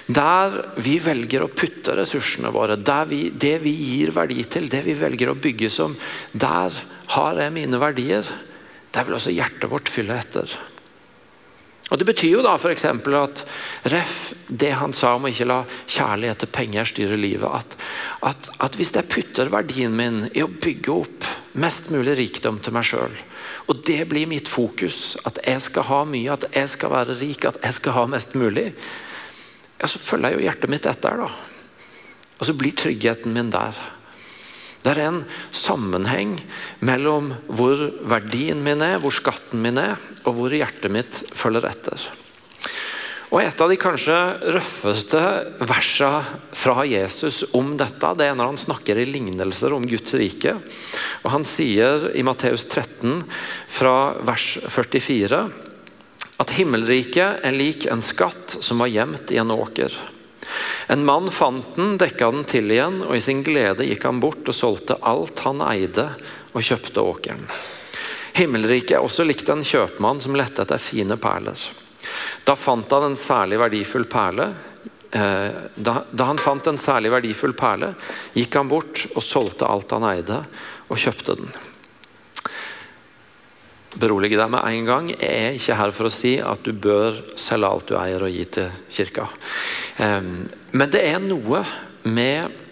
der 0.05 0.57
vi 0.83 0.97
velger 1.01 1.45
å 1.45 1.51
putte 1.51 1.95
ressursene 1.97 2.51
våre, 2.53 2.77
vi, 3.09 3.29
det 3.31 3.57
vi 3.63 3.71
gir 3.71 4.13
verdi 4.15 4.43
til, 4.45 4.69
det 4.69 4.83
vi 4.85 4.97
velger 4.99 5.31
å 5.31 5.39
bygge 5.39 5.71
som, 5.71 5.95
der 6.31 6.75
har 7.15 7.39
jeg 7.41 7.55
mine 7.55 7.79
verdier. 7.81 8.27
Der 8.93 9.07
vil 9.07 9.17
også 9.17 9.33
hjertet 9.33 9.71
vårt 9.71 9.89
fylle 9.89 10.19
etter. 10.19 10.51
Og 11.91 11.99
Det 11.99 12.07
betyr 12.07 12.37
jo 12.37 12.43
da 12.45 12.55
f.eks. 12.57 12.85
at 12.87 13.43
ref, 13.91 14.33
det 14.47 14.71
han 14.79 14.95
sa 14.97 15.13
om 15.17 15.27
å 15.27 15.31
ikke 15.33 15.49
la 15.49 15.59
kjærlighet 15.67 16.39
til 16.41 16.51
penger 16.55 16.89
styre 16.89 17.19
livet. 17.19 17.49
At, 17.49 17.75
at, 18.31 18.49
at 18.65 18.77
hvis 18.79 18.95
jeg 18.95 19.09
putter 19.11 19.51
verdien 19.53 19.93
min 19.93 20.23
i 20.33 20.41
å 20.45 20.49
bygge 20.49 20.95
opp 20.95 21.27
mest 21.59 21.91
mulig 21.93 22.15
rikdom 22.17 22.57
til 22.63 22.73
meg 22.73 22.87
sjøl, 22.87 23.13
og 23.67 23.79
det 23.87 24.01
blir 24.11 24.27
mitt 24.27 24.49
fokus, 24.51 25.15
at 25.27 25.39
jeg 25.45 25.61
skal 25.63 25.87
ha 25.87 26.03
mye, 26.07 26.35
at 26.35 26.49
jeg 26.51 26.69
skal 26.73 26.91
være 26.91 27.17
rik, 27.19 27.45
at 27.47 27.59
jeg 27.63 27.77
skal 27.79 27.95
ha 27.95 28.05
mest 28.11 28.35
mulig, 28.39 28.71
ja, 29.79 29.87
så 29.87 29.99
følger 29.99 30.33
jeg 30.33 30.39
jo 30.39 30.45
hjertet 30.47 30.71
mitt 30.71 30.87
etter. 30.87 31.23
da. 31.23 31.29
Og 32.39 32.47
så 32.47 32.55
blir 32.57 32.75
tryggheten 32.75 33.35
min 33.35 33.51
der. 33.53 33.77
Det 34.83 34.91
er 34.91 35.05
en 35.05 35.21
sammenheng 35.55 36.35
mellom 36.83 37.31
hvor 37.47 37.79
verdien 38.11 38.59
min 38.65 38.83
er, 38.83 38.99
hvor 38.99 39.15
skatten 39.15 39.63
min 39.63 39.79
er, 39.79 39.95
og 40.27 40.35
hvor 40.35 40.55
hjertet 40.55 40.91
mitt 40.91 41.21
følger 41.31 41.69
etter. 41.69 42.09
Og 43.33 43.41
Et 43.41 43.61
av 43.65 43.71
de 43.71 43.77
kanskje 43.81 44.15
røffeste 44.53 45.19
versene 45.65 46.37
fra 46.53 46.83
Jesus 46.85 47.41
om 47.57 47.71
dette, 47.79 48.11
det 48.19 48.27
er 48.29 48.37
når 48.37 48.51
han 48.51 48.61
snakker 48.61 48.99
i 49.01 49.07
lignelser 49.09 49.73
om 49.73 49.87
Guds 49.89 50.13
rike. 50.21 50.53
Og 51.25 51.31
Han 51.33 51.47
sier 51.47 52.11
i 52.13 52.21
Matteus 52.21 52.67
13 52.69 53.23
fra 53.73 54.13
vers 54.21 54.59
44 54.69 55.41
at 56.43 56.53
himmelriket 56.59 57.41
er 57.45 57.57
lik 57.57 57.87
en 57.89 58.05
skatt 58.05 58.59
som 58.61 58.81
var 58.83 58.93
gjemt 58.93 59.33
i 59.33 59.41
en 59.41 59.53
åker. 59.53 59.93
En 60.93 61.05
mann 61.05 61.31
fant 61.33 61.75
den, 61.77 61.97
dekka 61.97 62.29
den 62.33 62.45
til 62.45 62.69
igjen, 62.69 63.01
og 63.07 63.15
i 63.17 63.23
sin 63.23 63.41
glede 63.45 63.87
gikk 63.87 64.05
han 64.05 64.21
bort 64.21 64.45
og 64.45 64.57
solgte 64.57 64.99
alt 65.01 65.41
han 65.45 65.63
eide, 65.65 66.11
og 66.53 66.65
kjøpte 66.65 67.01
åkeren. 67.01 67.47
Himmelriket 68.37 68.97
er 68.97 69.05
også 69.05 69.25
likt 69.25 69.49
en 69.49 69.63
kjøpmann 69.65 70.21
som 70.21 70.35
lette 70.37 70.65
etter 70.65 70.81
fine 70.81 71.17
perler. 71.21 71.57
Da 72.43 72.55
fant 72.59 72.91
han 72.91 73.11
en 73.11 73.19
særlig 73.19 73.59
verdifull 73.61 74.07
perle. 74.11 74.49
Eh, 75.13 75.51
da, 75.75 75.93
da 76.11 76.29
han 76.31 76.41
fant 76.41 76.67
en 76.67 76.79
særlig 76.81 77.13
verdifull 77.13 77.53
perle, 77.57 77.93
gikk 78.35 78.57
han 78.59 78.71
bort 78.71 79.05
og 79.13 79.23
solgte 79.23 79.69
alt 79.69 79.93
han 79.95 80.07
eide, 80.09 80.41
og 80.89 80.99
kjøpte 80.99 81.37
den. 81.39 81.53
Berolige 83.93 84.39
deg 84.39 84.49
med 84.51 84.65
en 84.65 84.89
gang. 84.89 85.13
Jeg 85.13 85.45
er 85.45 85.55
ikke 85.59 85.77
her 85.77 85.93
for 85.93 86.09
å 86.09 86.13
si 86.13 86.35
at 86.41 86.65
du 86.65 86.73
bør 86.73 87.21
selge 87.39 87.69
alt 87.69 87.91
du 87.91 87.95
eier 87.99 88.25
og 88.25 88.33
gi 88.33 88.47
til 88.57 88.71
kirka. 88.89 89.27
Men 90.01 90.89
det 90.89 91.03
er 91.05 91.21
noe 91.21 91.61
med 92.09 92.63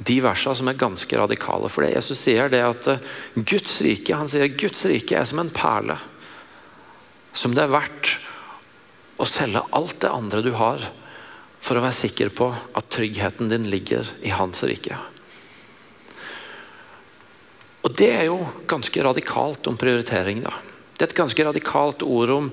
de 0.00 0.16
versene 0.24 0.56
som 0.56 0.70
er 0.70 0.80
ganske 0.80 1.18
radikale. 1.18 1.68
For 1.68 1.84
det 1.84 1.94
Jesus 1.94 2.22
sier, 2.22 2.48
det 2.52 2.62
at 2.64 2.88
eh, 2.88 3.10
Guds 3.36 3.80
rike 3.84 4.16
han 4.16 4.30
sier 4.30 4.48
Guds 4.48 4.86
rike 4.88 5.18
er 5.18 5.28
som 5.28 5.42
en 5.42 5.52
perle. 5.52 5.98
Som 7.36 7.54
det 7.56 7.66
er 7.66 7.74
verdt 7.74 8.14
å 9.20 9.28
selge 9.28 9.62
alt 9.76 10.00
det 10.02 10.10
andre 10.12 10.42
du 10.44 10.52
har, 10.56 10.82
for 11.60 11.76
å 11.76 11.84
være 11.84 11.96
sikker 11.96 12.30
på 12.32 12.48
at 12.56 12.88
tryggheten 12.92 13.50
din 13.52 13.68
ligger 13.68 14.08
i 14.24 14.32
hans 14.32 14.62
rike. 14.64 14.96
Og 17.84 17.92
Det 17.96 18.10
er 18.12 18.26
jo 18.28 18.38
ganske 18.68 19.02
radikalt 19.04 19.66
om 19.66 19.76
prioritering. 19.76 20.42
da. 20.42 20.52
Det 20.96 21.02
er 21.02 21.10
et 21.10 21.16
ganske 21.16 21.44
radikalt 21.44 22.02
ord 22.02 22.30
om 22.30 22.50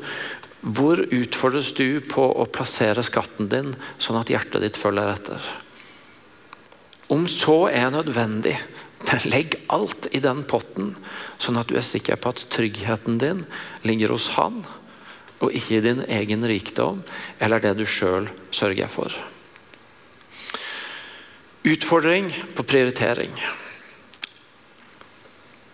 hvor 0.61 0.99
utfordres 0.99 1.73
du 1.75 2.01
på 2.01 2.23
å 2.23 2.47
plassere 2.49 3.03
skatten 3.03 3.49
din 3.51 3.75
sånn 3.97 4.19
at 4.19 4.31
hjertet 4.31 4.63
ditt 4.63 4.79
følger 4.79 5.13
etter. 5.13 5.43
Om 7.07 7.27
så 7.27 7.69
er 7.71 7.91
nødvendig, 7.91 8.57
legg 9.23 9.55
alt 9.71 10.09
i 10.11 10.19
den 10.19 10.43
potten, 10.43 10.95
sånn 11.39 11.59
at 11.59 11.69
du 11.69 11.77
er 11.77 11.85
sikker 11.85 12.19
på 12.19 12.33
at 12.33 12.47
tryggheten 12.51 13.19
din 13.21 13.45
ligger 13.87 14.15
hos 14.15 14.33
han, 14.35 14.65
og 15.43 15.53
ikke 15.53 15.77
i 15.77 15.83
din 15.85 16.03
egen 16.09 16.45
rikdom 16.49 17.03
eller 17.43 17.61
det 17.61 17.75
du 17.77 17.85
sjøl 17.89 18.29
sørger 18.51 18.89
for. 18.91 19.13
Utfordring 21.67 22.29
på 22.55 22.63
prioritering. 22.63 23.33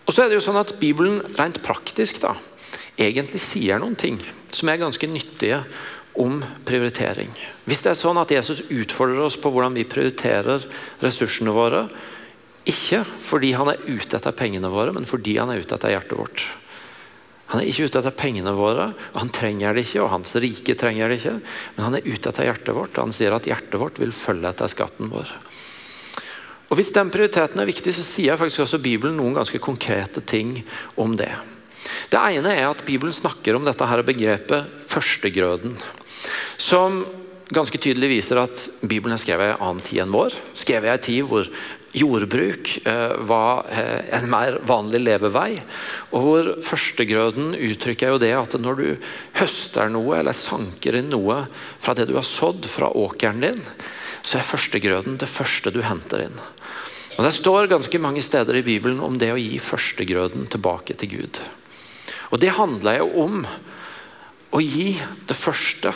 Og 0.04 0.12
så 0.12 0.24
er 0.24 0.32
det 0.32 0.40
jo 0.40 0.46
sånn 0.46 0.60
at 0.60 0.76
Bibelen 0.82 1.22
rent 1.38 1.62
praktisk 1.64 2.20
da, 2.24 2.34
egentlig 3.00 3.42
sier 3.42 3.80
noen 3.82 3.96
ting 4.00 4.20
som 4.54 4.70
er 4.70 4.82
ganske 4.82 5.08
nyttige 5.10 5.62
om 6.20 6.42
prioritering. 6.68 7.32
Hvis 7.66 7.82
det 7.86 7.94
er 7.94 7.98
sånn 7.98 8.20
at 8.22 8.34
Jesus 8.34 8.66
utfordrer 8.68 9.24
oss 9.26 9.38
på 9.40 9.50
hvordan 9.54 9.74
vi 9.78 9.88
prioriterer 9.90 10.66
ressursene 11.02 11.54
våre, 11.56 11.88
ikke 12.70 13.02
fordi 13.20 13.54
han 13.58 13.72
er 13.74 13.82
ute 13.88 14.18
etter 14.20 14.36
pengene 14.38 14.70
våre, 14.72 14.94
men 14.96 15.08
fordi 15.10 15.38
han 15.40 15.52
er 15.52 15.64
ute 15.64 15.76
etter 15.76 15.96
hjertet 15.96 16.20
vårt. 16.20 16.44
Han 17.54 17.62
er 17.62 17.70
ikke 17.70 17.86
ute 17.86 18.00
etter 18.02 18.16
pengene 18.18 18.50
våre, 18.58 18.88
og 19.14 19.18
han 19.22 19.30
trenger 19.30 19.78
det 19.78 19.86
ikke, 19.86 20.02
og 20.02 20.10
hans 20.10 20.34
rike 20.42 20.74
trenger 20.74 21.12
det 21.12 21.20
ikke. 21.20 21.36
Men 21.76 21.86
han 21.86 21.98
er 22.00 22.08
ute 22.08 22.32
etter 22.32 22.48
hjertet 22.48 22.74
vårt, 22.74 22.96
og 22.98 23.06
han 23.06 23.14
sier 23.14 23.36
at 23.38 23.46
hjertet 23.46 23.78
vårt 23.78 24.02
vil 24.02 24.14
følge 24.16 24.50
etter 24.50 24.72
skatten 24.74 25.12
vår. 25.14 25.36
Og 26.74 26.80
Hvis 26.80 26.90
den 26.96 27.12
prioriteten 27.14 27.62
er 27.62 27.70
viktig, 27.70 27.94
så 27.94 28.02
sier 28.02 28.40
faktisk 28.42 28.64
også 28.64 28.82
Bibelen 28.82 29.20
noen 29.20 29.36
ganske 29.38 29.62
konkrete 29.62 30.24
ting 30.26 30.56
om 30.98 31.14
det. 31.20 31.30
Det 32.10 32.18
ene 32.18 32.56
er 32.58 32.72
at 32.72 32.82
Bibelen 32.88 33.14
snakker 33.14 33.54
om 33.54 33.68
dette 33.68 33.86
her 33.86 34.02
begrepet 34.02 34.74
førstegrøden. 34.90 35.78
Som 36.58 37.04
ganske 37.54 37.78
tydelig 37.78 38.10
viser 38.16 38.42
at 38.42 38.66
Bibelen 38.82 39.14
er 39.14 39.22
skrevet 39.22 39.52
i 39.52 39.54
en 39.54 39.62
annen 39.68 39.86
tid 39.86 40.02
enn 40.08 40.18
vår. 40.18 40.34
Skrevet 40.58 40.90
i 40.90 40.94
en 40.96 41.06
tid 41.06 41.30
hvor 41.30 41.54
jordbruk 41.94 42.72
eh, 42.86 43.14
var 43.18 43.66
eh, 43.70 44.18
en 44.18 44.30
mer 44.30 44.58
vanlig 44.66 45.04
levevei. 45.04 45.62
Og 46.12 46.26
hvor 46.26 46.50
førstegrøden 46.66 47.54
uttrykker 47.54 48.14
jo 48.14 48.22
det 48.22 48.34
at 48.38 48.58
når 48.60 48.80
du 48.80 48.88
høster 49.40 49.92
noe 49.94 50.18
eller 50.20 50.38
sanker 50.38 50.98
inn 51.00 51.12
noe 51.14 51.44
fra 51.54 51.96
det 51.98 52.10
du 52.10 52.16
har 52.18 52.28
sådd 52.28 52.66
fra 52.70 52.90
åkeren 52.90 53.46
din, 53.46 53.62
så 54.24 54.40
er 54.40 54.48
førstegrøden 54.48 55.20
det 55.22 55.30
første 55.30 55.74
du 55.74 55.84
henter 55.86 56.26
inn. 56.26 56.40
Og 57.14 57.28
Det 57.28 57.34
står 57.36 57.70
ganske 57.70 58.00
mange 58.02 58.24
steder 58.26 58.58
i 58.58 58.66
Bibelen 58.66 59.04
om 59.04 59.20
det 59.22 59.30
å 59.34 59.38
gi 59.38 59.60
førstegrøden 59.62 60.48
tilbake 60.50 60.98
til 60.98 61.12
Gud. 61.14 61.42
Og 62.34 62.42
Det 62.42 62.56
handler 62.58 63.04
jo 63.04 63.12
om 63.22 63.44
å 64.54 64.62
gi 64.62 64.96
det 65.30 65.38
første 65.38 65.94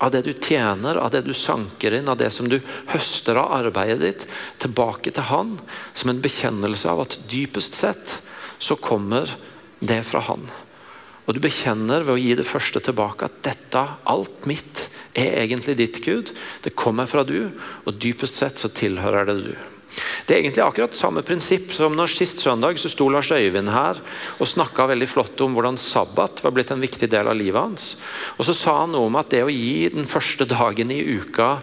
av 0.00 0.10
det 0.14 0.22
du 0.24 0.32
tjener, 0.32 0.96
av 0.96 1.12
det 1.12 1.22
du 1.26 1.34
sanker 1.36 1.94
inn, 1.98 2.08
av 2.08 2.16
det 2.20 2.30
som 2.32 2.48
du 2.48 2.56
høster 2.88 3.36
av 3.36 3.52
arbeidet 3.58 4.00
ditt, 4.00 4.26
tilbake 4.62 5.12
til 5.12 5.28
Han, 5.28 5.58
som 5.92 6.12
en 6.12 6.22
bekjennelse 6.24 6.88
av 6.88 7.04
at 7.04 7.18
dypest 7.28 7.76
sett 7.76 8.16
så 8.58 8.78
kommer 8.80 9.28
det 9.80 10.00
fra 10.08 10.24
Han. 10.30 10.48
Og 11.28 11.36
du 11.36 11.42
bekjenner 11.44 12.02
ved 12.06 12.16
å 12.16 12.20
gi 12.20 12.32
det 12.38 12.48
første 12.48 12.80
tilbake 12.82 13.28
at 13.28 13.42
dette, 13.44 13.84
alt 14.08 14.48
mitt, 14.48 14.88
er 15.12 15.42
egentlig 15.42 15.76
ditt, 15.78 16.00
Gud. 16.04 16.32
Det 16.64 16.72
kommer 16.78 17.06
fra 17.10 17.22
du, 17.26 17.50
og 17.84 18.00
dypest 18.00 18.40
sett 18.40 18.58
så 18.58 18.72
tilhører 18.72 19.28
det 19.28 19.36
du. 19.44 19.52
Det 20.26 20.36
er 20.36 20.42
egentlig 20.44 20.62
akkurat 20.62 20.94
samme 20.94 21.22
prinsipp 21.26 21.72
som 21.74 21.96
når 21.96 22.12
sist 22.12 22.42
søndag 22.44 22.78
så 22.78 22.90
sto 22.92 23.08
Lars 23.10 23.32
Øyvind 23.34 23.72
her 23.74 23.98
og 24.38 24.48
snakka 24.48 24.86
veldig 24.92 25.08
flott 25.10 25.40
om 25.42 25.56
hvordan 25.56 25.80
sabbat 25.80 26.44
var 26.44 26.54
blitt 26.54 26.70
en 26.70 26.82
viktig 26.82 27.08
del 27.10 27.30
av 27.30 27.38
livet 27.38 27.60
hans. 27.60 27.96
Og 28.38 28.46
Så 28.46 28.54
sa 28.54 28.80
han 28.82 28.94
noe 28.94 29.10
om 29.10 29.18
at 29.18 29.32
det 29.34 29.42
å 29.44 29.50
gi 29.50 29.88
den 29.90 30.06
første 30.06 30.46
dagen 30.46 30.92
i 30.94 31.02
uka 31.02 31.56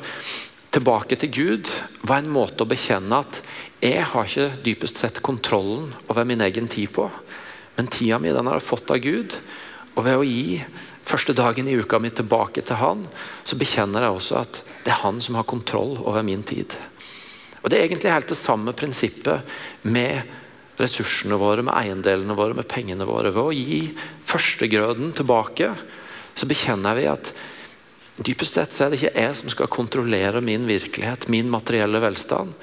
tilbake 0.75 1.15
til 1.15 1.31
Gud 1.31 1.71
var 2.03 2.19
en 2.19 2.33
måte 2.33 2.65
å 2.65 2.69
bekjenne 2.69 3.23
at 3.23 3.41
jeg 3.81 4.03
har 4.11 4.27
ikke 4.27 4.63
dypest 4.65 4.99
sett 4.99 5.21
kontrollen 5.25 5.93
over 6.09 6.25
min 6.27 6.41
egen 6.41 6.67
tid 6.67 6.91
på, 6.95 7.07
men 7.77 7.89
tida 7.93 8.17
mi 8.19 8.33
den 8.33 8.49
har 8.49 8.57
jeg 8.57 8.67
fått 8.67 8.91
av 8.91 9.01
Gud. 9.01 9.37
Og 9.95 10.05
ved 10.05 10.17
å 10.17 10.25
gi 10.25 10.59
første 11.07 11.33
dagen 11.37 11.69
i 11.69 11.77
uka 11.77 11.99
mi 12.01 12.11
tilbake 12.13 12.61
til 12.65 12.81
Han, 12.81 13.05
så 13.47 13.57
bekjenner 13.57 14.05
jeg 14.05 14.17
også 14.17 14.39
at 14.41 14.61
det 14.83 14.93
er 14.93 15.03
Han 15.05 15.21
som 15.23 15.37
har 15.39 15.47
kontroll 15.49 15.97
over 16.03 16.25
min 16.25 16.43
tid. 16.43 16.73
Og 17.61 17.69
Det 17.69 17.79
er 17.79 17.87
egentlig 17.87 18.13
helt 18.13 18.31
det 18.31 18.39
samme 18.39 18.73
prinsippet 18.77 19.57
med 19.83 20.21
ressursene 20.77 21.37
våre, 21.41 21.65
med 21.65 21.73
eiendelene 21.73 22.37
våre, 22.37 22.55
med 22.57 22.69
pengene 22.69 23.07
våre. 23.07 23.33
Ved 23.33 23.43
å 23.43 23.55
gi 23.55 23.81
førstegrøden 24.27 25.13
tilbake, 25.17 25.71
så 26.37 26.49
bekjenner 26.49 26.97
vi 26.97 27.07
at 27.09 27.31
dypest 28.17 28.57
sett 28.57 28.73
så 28.73 28.85
er 28.85 28.93
det 28.93 28.99
ikke 28.99 29.23
jeg 29.23 29.37
som 29.39 29.51
skal 29.53 29.71
kontrollere 29.73 30.41
min 30.41 30.67
virkelighet, 30.69 31.27
min 31.33 31.49
materielle 31.53 32.01
velstand. 32.01 32.53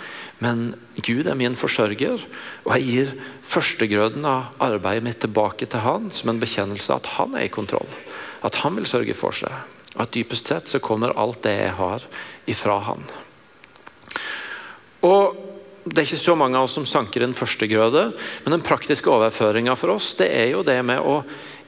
Men 0.42 0.72
Gud 1.02 1.28
er 1.30 1.38
min 1.38 1.59
forsørger, 1.59 2.22
og 2.66 2.72
jeg 2.74 2.87
gir 2.88 3.12
førstegrøden 3.46 4.26
av 4.26 4.54
arbeidet 4.62 5.07
mitt 5.07 5.20
tilbake 5.22 5.68
til 5.70 5.85
Han 5.87 6.11
som 6.14 6.33
en 6.33 6.42
bekjennelse 6.42 6.90
av 6.92 7.02
at 7.02 7.12
Han 7.18 7.38
er 7.38 7.48
i 7.48 7.54
kontroll. 7.54 7.90
At 8.46 8.62
Han 8.62 8.78
vil 8.78 8.90
sørge 8.90 9.14
for 9.18 9.35
seg. 9.35 9.54
Og 9.94 10.07
at 10.07 10.14
dypest 10.14 10.50
sett 10.50 10.70
så 10.70 10.83
kommer 10.83 11.14
alt 11.18 11.42
det 11.46 11.54
jeg 11.54 11.76
har, 11.78 12.07
ifra 12.50 12.80
Han. 12.90 13.07
Og 15.05 15.40
det 15.85 16.01
er 16.01 16.07
ikke 16.09 16.21
så 16.23 16.37
mange 16.38 16.57
av 16.59 16.67
oss 16.67 16.77
som 16.79 16.87
sanker 16.88 17.27
en 17.27 17.37
førstegrøde, 17.37 18.07
men 18.45 18.57
den 18.57 18.64
praktiske 18.64 19.11
overføringa 19.12 19.75
for 19.77 19.99
oss 19.99 20.14
det 20.17 20.31
er 20.33 20.55
jo 20.55 20.62
det 20.64 20.79
med 20.87 21.05
å 21.05 21.19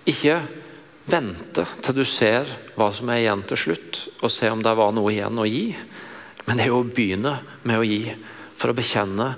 ikke 0.09 0.38
vente 1.07 1.66
til 1.85 1.99
du 1.99 2.05
ser 2.09 2.49
hva 2.79 2.88
som 2.94 3.11
er 3.12 3.22
igjen 3.22 3.44
til 3.46 3.61
slutt, 3.61 4.01
og 4.25 4.33
se 4.33 4.49
om 4.51 4.62
det 4.64 4.72
var 4.79 4.94
noe 4.96 5.12
igjen 5.12 5.38
å 5.38 5.46
gi. 5.46 5.68
Men 6.46 6.59
det 6.59 6.66
er 6.66 6.72
jo 6.72 6.81
å 6.81 6.88
begynne 6.88 7.37
med 7.66 7.83
å 7.83 7.87
gi, 7.87 8.03
for 8.57 8.72
å 8.72 8.77
bekjenne 8.79 9.35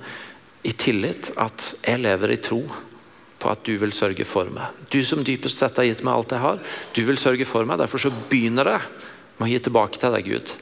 i 0.68 0.74
tillit 0.78 1.32
at 1.40 1.72
jeg 1.82 2.02
lever 2.02 2.34
i 2.34 2.40
tro 2.42 2.62
på 3.38 3.50
at 3.50 3.62
du 3.66 3.74
vil 3.80 3.94
sørge 3.94 4.26
for 4.26 4.50
meg. 4.52 4.74
Du 4.90 5.00
som 5.06 5.22
dypest 5.24 5.60
sett 5.60 5.78
har 5.78 5.86
gitt 5.86 6.02
meg 6.06 6.14
alt 6.14 6.34
jeg 6.34 6.42
har, 6.42 6.58
du 6.94 7.02
vil 7.06 7.20
sørge 7.20 7.46
for 7.48 7.66
meg. 7.66 7.78
Derfor 7.80 8.02
så 8.02 8.14
begynner 8.30 8.72
jeg 8.74 9.06
med 9.38 9.46
å 9.46 9.50
gi 9.52 9.60
tilbake 9.66 10.00
til 10.00 10.14
deg, 10.14 10.30
Gud. 10.32 10.54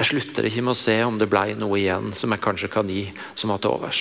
Jeg 0.00 0.14
slutter 0.14 0.46
ikke 0.48 0.62
med 0.64 0.72
å 0.72 0.80
se 0.80 0.94
om 1.04 1.18
det 1.20 1.28
ble 1.28 1.58
noe 1.60 1.76
igjen 1.76 2.06
som 2.16 2.32
jeg 2.32 2.40
kanskje 2.40 2.70
kan 2.72 2.88
gi 2.88 3.10
som 3.36 3.50
var 3.52 3.60
til 3.60 3.74
overs. 3.74 3.98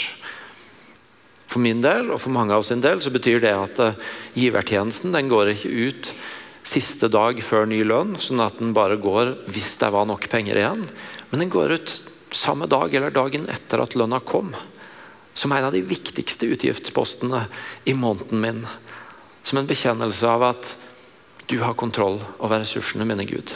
For 1.49 1.59
min 1.59 1.81
del, 1.83 2.13
og 2.13 2.21
for 2.23 2.31
mange 2.31 2.55
av 2.55 2.63
sin 2.63 2.79
del, 2.79 3.01
så 3.03 3.11
betyr 3.11 3.41
det 3.43 3.51
at 3.51 3.81
uh, 3.83 4.11
givertjenesten 4.37 5.11
den 5.11 5.27
går 5.27 5.51
ikke 5.51 5.71
ut 5.89 6.11
siste 6.63 7.09
dag 7.11 7.41
før 7.43 7.67
ny 7.67 7.81
lønn, 7.83 8.15
sånn 8.21 8.39
at 8.45 8.61
den 8.61 8.71
bare 8.77 8.95
går 9.01 9.33
hvis 9.51 9.73
det 9.81 9.89
var 9.91 10.07
nok 10.07 10.29
penger 10.31 10.61
igjen. 10.61 10.85
Men 11.33 11.43
den 11.43 11.51
går 11.51 11.75
ut 11.75 11.95
samme 12.31 12.69
dag 12.71 12.95
eller 12.95 13.11
dagen 13.11 13.49
etter 13.51 13.83
at 13.83 13.97
lønna 13.99 14.21
kom. 14.23 14.53
Som 15.35 15.51
en 15.51 15.67
av 15.67 15.75
de 15.75 15.83
viktigste 15.83 16.47
utgiftspostene 16.53 17.43
i 17.83 17.97
måneden 17.97 18.39
min. 18.39 18.63
Som 19.43 19.59
en 19.59 19.67
bekjennelse 19.67 20.31
av 20.31 20.47
at 20.53 20.71
du 21.51 21.57
har 21.65 21.75
kontroll 21.75 22.21
over 22.37 22.61
ressursene 22.61 23.03
mine, 23.09 23.27
Gud 23.27 23.51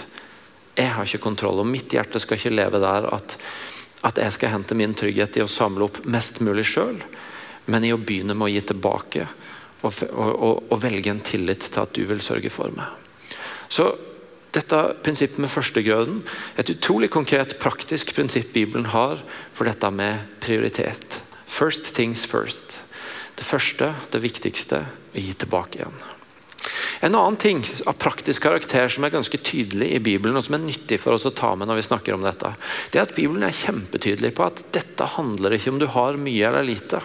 jeg 0.75 0.89
har 0.95 1.05
ikke 1.05 1.21
kontroll, 1.23 1.62
og 1.62 1.69
mitt 1.69 1.93
hjerte 1.93 2.21
skal 2.21 2.39
ikke 2.39 2.53
leve 2.53 2.81
der 2.81 3.07
at, 3.13 3.38
at 4.07 4.21
jeg 4.21 4.36
skal 4.36 4.55
hente 4.55 4.77
min 4.77 4.95
trygghet 4.97 5.38
i 5.38 5.43
å 5.45 5.51
samle 5.51 5.88
opp 5.88 6.01
mest 6.09 6.41
mulig 6.43 6.65
sjøl, 6.71 6.97
men 7.69 7.86
i 7.86 7.93
å 7.93 7.99
begynne 8.01 8.36
med 8.36 8.49
å 8.49 8.53
gi 8.53 8.63
tilbake 8.73 9.27
og, 9.83 9.99
og, 10.12 10.63
og, 10.71 10.79
velge 10.81 11.12
en 11.12 11.21
tillit 11.23 11.67
til 11.67 11.83
at 11.83 11.93
du 11.95 12.03
vil 12.07 12.23
sørge 12.23 12.51
for 12.53 12.73
meg. 12.75 12.88
Så 13.71 13.91
dette 14.53 14.79
prinsippet 15.03 15.41
med 15.41 15.51
førstegrøden 15.51 16.21
et 16.62 16.71
utrolig 16.73 17.09
konkret, 17.13 17.57
praktisk 17.62 18.13
prinsipp 18.15 18.53
Bibelen 18.55 18.91
har 18.93 19.21
for 19.53 19.67
dette 19.69 19.89
med 19.91 20.27
prioritet. 20.43 21.21
First 21.47 21.93
things 21.97 22.25
first. 22.25 22.79
Det 23.36 23.45
første, 23.45 23.93
det 24.13 24.21
viktigste, 24.23 24.86
å 25.13 25.21
gi 25.21 25.33
tilbake 25.38 25.81
igjen. 25.81 26.12
En 27.04 27.15
annen 27.15 27.36
ting 27.39 27.63
av 27.86 27.97
praktisk 27.99 28.45
karakter 28.45 28.88
som 28.91 29.04
er 29.04 29.12
ganske 29.12 29.39
tydelig 29.43 29.89
i 29.91 29.99
Bibelen, 30.04 30.38
og 30.39 30.45
som 30.45 30.56
er 30.56 30.63
nyttig 30.63 31.02
for 31.02 31.17
oss 31.17 31.28
å 31.28 31.34
ta 31.36 31.52
med 31.60 31.67
når 31.67 31.82
vi 31.82 31.88
snakker 31.89 32.15
om 32.15 32.23
dette, 32.23 32.54
det 32.91 33.02
er 33.02 33.08
at 33.08 33.15
Bibelen 33.17 33.43
er 33.43 33.58
kjempetydelig 33.58 34.32
på 34.38 34.45
at 34.47 34.63
dette 34.76 35.10
handler 35.17 35.58
ikke 35.58 35.73
om 35.73 35.82
du 35.82 35.89
har 35.91 36.19
mye 36.21 36.47
eller 36.47 36.67
lite. 36.67 37.02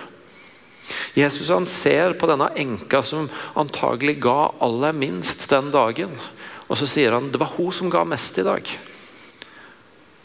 Jesus 1.19 1.51
han 1.51 1.67
ser 1.69 2.15
på 2.21 2.29
denne 2.31 2.51
enka 2.57 3.03
som 3.05 3.27
antagelig 3.59 4.19
ga 4.25 4.53
aller 4.65 4.95
minst 4.97 5.49
den 5.51 5.73
dagen. 5.75 6.15
Og 6.69 6.79
så 6.79 6.89
sier 6.89 7.17
han 7.17 7.31
det 7.33 7.41
var 7.41 7.57
hun 7.57 7.75
som 7.75 7.91
ga 7.93 8.05
mest 8.09 8.39
i 8.39 8.47
dag. 8.47 8.71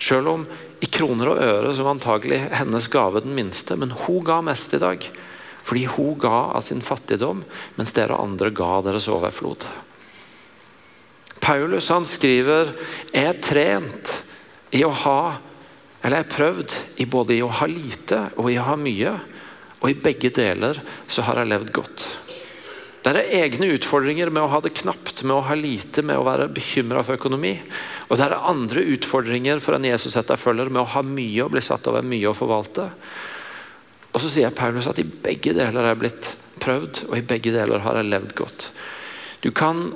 Selv 0.03 0.33
om 0.33 0.45
i 0.83 0.89
kroner 0.91 1.31
og 1.31 1.43
øre 1.43 1.73
så 1.73 1.85
var 1.85 1.95
antagelig 1.95 2.41
hennes 2.51 2.89
gave 2.91 3.23
den 3.23 3.35
minste, 3.37 3.77
men 3.79 3.95
hun 4.05 4.23
ga 4.27 4.41
mest 4.43 4.75
i 4.75 4.81
dag. 4.83 5.05
Fordi 5.63 5.85
hun 5.95 6.17
ga 6.19 6.51
av 6.57 6.61
sin 6.65 6.83
fattigdom, 6.83 7.43
mens 7.79 7.95
dere 7.95 8.19
andre 8.19 8.51
ga 8.55 8.81
deres 8.83 9.07
overflod. 9.11 9.65
Paulus 11.43 11.89
han 11.91 12.05
skriver 12.07 12.71
jeg 13.11 13.25
er 13.27 13.41
trent 13.43 14.13
i 14.75 14.83
å 14.87 14.91
ha 15.03 15.19
eller 16.03 16.19
jeg 16.19 16.25
er 16.25 16.33
prøvd 16.33 16.73
i 16.99 17.05
både 17.07 17.35
i 17.37 17.43
å 17.45 17.51
ha 17.61 17.67
lite 17.69 18.25
og 18.35 18.49
i 18.51 18.57
å 18.59 18.65
ha 18.67 18.75
mye. 18.75 19.13
Og 19.79 19.91
i 19.91 19.99
begge 19.99 20.33
deler 20.35 20.79
så 21.07 21.23
har 21.27 21.39
jeg 21.39 21.51
levd 21.51 21.71
godt. 21.75 22.03
Det 23.03 23.11
er 23.11 23.43
egne 23.43 23.67
utfordringer 23.75 24.29
med 24.31 24.45
å 24.45 24.51
ha 24.51 24.61
det 24.63 24.71
knapt, 24.79 25.25
med 25.27 25.35
å 25.35 25.43
ha 25.43 25.55
lite, 25.59 26.03
med 26.07 26.19
å 26.19 26.23
være 26.27 26.47
bekymra 26.51 27.01
for 27.03 27.19
økonomi. 27.19 27.57
Og 28.07 28.19
det 28.19 28.27
er 28.29 28.47
andre 28.51 28.83
utfordringer 28.95 29.59
for 29.63 29.75
en 29.75 29.87
Jesus-etterfølger 29.87 30.71
med 30.71 30.83
å 30.85 30.91
ha 30.93 31.03
mye 31.03 31.43
og 31.43 31.51
bli 31.55 31.63
satt 31.63 31.87
over 31.91 32.05
mye 32.07 32.31
å 32.31 32.35
forvalte. 32.37 32.87
Og 34.13 34.21
så 34.21 34.29
sier 34.29 34.53
Paulus 34.53 34.87
at 34.89 35.01
i 35.01 35.07
begge 35.07 35.55
deler 35.57 35.81
har 35.81 35.93
jeg 35.93 36.01
blitt 36.03 36.33
prøvd, 36.63 37.05
og 37.09 37.17
i 37.17 37.25
begge 37.25 37.53
deler 37.55 37.81
har 37.83 37.97
jeg 37.99 38.11
levd 38.11 38.35
godt. 38.37 38.67
Du 39.43 39.49
kan 39.51 39.89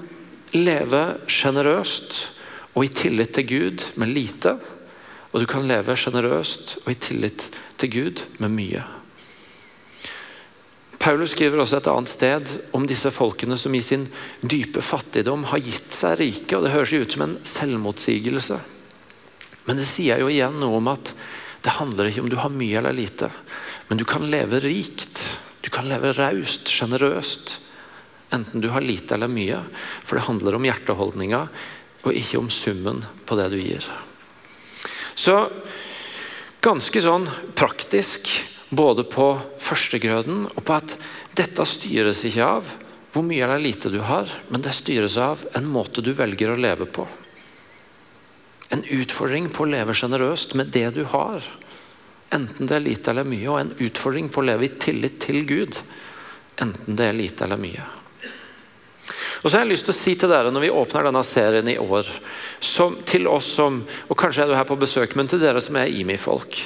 leve 0.58 1.04
sjenerøst 1.30 2.18
og 2.74 2.86
i 2.86 2.92
tillit 2.94 3.34
til 3.38 3.48
Gud 3.50 3.86
med 3.98 4.14
lite. 4.14 4.58
Og 5.34 5.42
du 5.44 5.48
kan 5.50 5.66
leve 5.68 5.96
sjenerøst 5.98 6.78
og 6.84 6.92
i 6.94 7.00
tillit 7.02 7.50
til 7.78 7.92
Gud 7.94 8.24
med 8.42 8.54
mye. 8.54 8.84
Paulus 10.98 11.36
skriver 11.36 11.62
også 11.62 11.78
et 11.78 11.88
annet 11.92 12.12
sted 12.12 12.54
om 12.76 12.88
disse 12.90 13.12
folkene 13.14 13.56
som 13.60 13.76
i 13.78 13.84
sin 13.86 14.08
dype 14.42 14.82
fattigdom 14.82 15.46
har 15.52 15.62
gitt 15.64 15.94
seg 15.96 16.18
rike. 16.20 16.58
og 16.58 16.66
Det 16.66 16.74
høres 16.74 16.94
jo 16.94 17.02
ut 17.06 17.14
som 17.14 17.24
en 17.24 17.38
selvmotsigelse. 17.48 18.58
Men 19.68 19.80
det 19.80 19.88
sier 19.88 20.20
jo 20.20 20.32
igjen 20.32 20.58
noe 20.60 20.82
om 20.82 20.90
at 20.92 21.14
det 21.64 21.78
handler 21.78 22.10
ikke 22.10 22.26
om 22.26 22.32
du 22.32 22.38
har 22.42 22.54
mye 22.54 22.80
eller 22.80 22.96
lite. 22.96 23.30
Men 23.88 24.00
du 24.00 24.06
kan 24.08 24.26
leve 24.32 24.60
rikt. 24.64 25.22
Du 25.62 25.70
kan 25.74 25.88
leve 25.90 26.14
raust, 26.18 26.70
sjenerøst. 26.72 27.58
Enten 28.36 28.62
du 28.62 28.70
har 28.74 28.84
lite 28.84 29.16
eller 29.16 29.32
mye. 29.32 29.62
For 30.04 30.20
det 30.20 30.28
handler 30.28 30.58
om 30.58 30.68
hjerteholdninga 30.68 31.48
og 32.08 32.16
ikke 32.16 32.40
om 32.40 32.52
summen 32.54 33.02
på 33.28 33.36
det 33.40 33.50
du 33.52 33.58
gir. 33.60 33.84
Så 35.18 35.48
ganske 36.64 37.02
sånn 37.04 37.28
praktisk 37.58 38.30
både 38.70 39.06
på 39.08 39.32
førstegrøden 39.64 40.46
og 40.54 40.62
på 40.68 40.76
at 40.76 40.98
dette 41.38 41.66
styres 41.68 42.24
ikke 42.28 42.48
av 42.58 42.70
hvor 43.14 43.26
mye 43.26 43.46
eller 43.46 43.62
lite 43.64 43.90
du 43.90 44.02
har, 44.06 44.30
men 44.52 44.62
det 44.62 44.76
styres 44.78 45.16
av 45.18 45.42
en 45.58 45.66
måte 45.66 46.04
du 46.06 46.12
velger 46.14 46.52
å 46.54 46.60
leve 46.60 46.86
på. 46.86 47.08
En 48.70 48.84
utfordring 48.84 49.48
på 49.50 49.64
å 49.64 49.72
leve 49.72 49.96
sjenerøst 49.96 50.54
med 50.60 50.74
det 50.76 50.90
du 50.98 51.04
har. 51.10 51.46
Enten 52.30 52.68
det 52.68 52.76
er 52.76 52.84
lite 52.84 53.12
eller 53.14 53.28
mye, 53.28 53.48
og 53.50 53.60
en 53.62 53.76
utfordring 53.88 54.28
på 54.32 54.42
å 54.42 54.48
leve 54.50 54.68
i 54.68 54.74
tillit 54.82 55.20
til 55.24 55.46
Gud. 55.48 55.78
Enten 56.64 56.98
det 56.98 57.08
er 57.08 57.16
lite 57.16 57.46
eller 57.46 57.62
mye. 57.62 57.86
Og 59.44 59.52
så 59.52 59.58
har 59.58 59.64
jeg 59.64 59.72
lyst 59.72 59.86
til 59.88 59.94
å 59.94 59.98
si 59.98 60.14
til 60.20 60.32
dere 60.32 60.50
Når 60.52 60.64
vi 60.66 60.70
åpner 60.74 61.06
denne 61.08 61.22
serien 61.24 61.68
i 61.70 61.78
år, 61.80 62.08
som, 62.60 62.98
til 63.08 63.30
oss 63.32 63.52
som 63.60 63.78
og 64.10 64.18
Kanskje 64.20 64.44
er 64.44 64.52
du 64.52 64.58
her 64.58 64.68
på 64.68 64.80
besøk, 64.80 65.14
men 65.16 65.30
til 65.30 65.40
dere 65.40 65.62
som 65.64 65.78
er 65.80 65.94
IMI-folk. 65.94 66.58